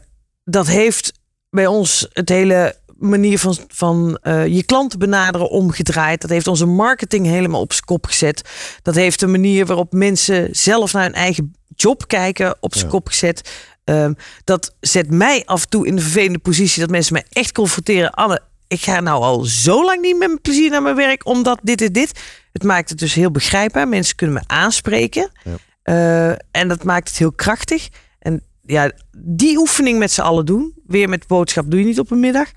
[0.44, 1.14] dat heeft
[1.50, 6.22] bij ons het hele manier van, van je klanten benaderen omgedraaid.
[6.22, 8.50] Dat heeft onze marketing helemaal op zijn kop gezet.
[8.82, 12.92] Dat heeft de manier waarop mensen zelf naar hun eigen job kijken op zijn Ja.
[12.92, 13.50] kop gezet.
[13.84, 14.14] Ehm,
[14.44, 18.12] dat zet mij af en toe in de vervelende positie dat mensen mij echt confronteren.
[18.12, 21.60] Anne, ik ga nou al zo lang niet met mijn plezier naar mijn werk, omdat
[21.64, 22.20] dit en dit.
[22.52, 23.88] Het maakt het dus heel begrijpbaar.
[23.88, 25.30] Mensen kunnen me aanspreken.
[25.44, 25.56] Ja.
[25.84, 26.30] Eh,
[26.62, 27.90] en dat maakt het heel krachtig.
[28.20, 30.74] En ja, die oefening met z'n allen doen.
[30.88, 32.52] Weer met boodschap doe je niet op een middag.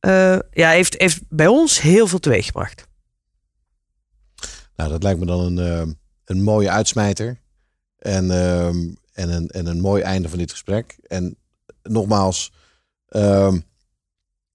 [0.00, 2.86] Eh, ja, heeft, heeft bij ons heel veel teweeggebracht.
[4.76, 5.92] Nou, dat lijkt me dan een, eh,
[6.24, 7.40] een mooie uitsmijter.
[8.04, 10.98] En, ehm, en, een, en een mooi einde van dit gesprek.
[11.02, 11.36] En
[11.82, 12.52] nogmaals,
[13.08, 13.58] ehm,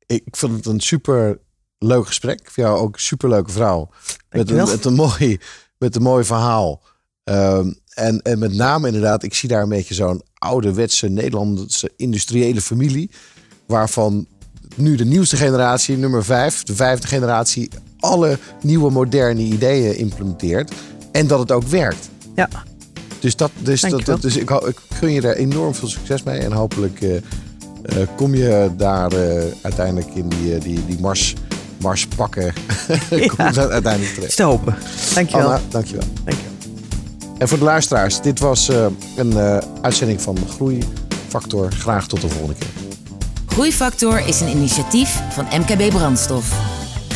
[0.06, 1.40] ik vind het een super
[1.78, 2.40] leuk gesprek.
[2.44, 3.90] Vind jou ook super leuke vrouw.
[4.30, 5.40] Met een, met, een mooi,
[5.78, 6.82] met een mooi verhaal.
[7.24, 12.62] Ehm, en, en met name inderdaad, ik zie daar een beetje zo'n ouderwetse Nederlandse industriële
[12.62, 13.12] familie.
[13.66, 14.28] Waarvan
[14.76, 17.70] nu de nieuwste generatie, nummer vijf, de vijfde generatie,
[18.00, 20.72] alle nieuwe moderne ideeën implementeert.
[21.12, 22.10] En dat het ook werkt.
[22.36, 22.68] Ja.
[23.20, 24.20] Dus, dat, dus, dat, Dankjewel.
[24.20, 26.40] dus ik, ik gun je er enorm veel succes mee.
[26.40, 31.34] En hopelijk eh, eh, kom je daar eh, uiteindelijk in die, die, die mars,
[31.82, 32.54] mars pakken.
[33.10, 34.36] kom je daar uiteindelijk Is terecht.
[34.36, 34.76] te hopen.
[35.14, 35.46] Dankjewel.
[35.46, 36.06] Anna, dankjewel.
[36.24, 36.50] Dankjewel.
[37.40, 38.86] En voor de luisteraars, dit was eh,
[39.16, 41.72] een eh, uitzending van Groeifactor.
[41.72, 42.68] Graag tot de volgende keer.
[43.46, 46.78] Groeifactor is een initiatief van MKB Brandstof.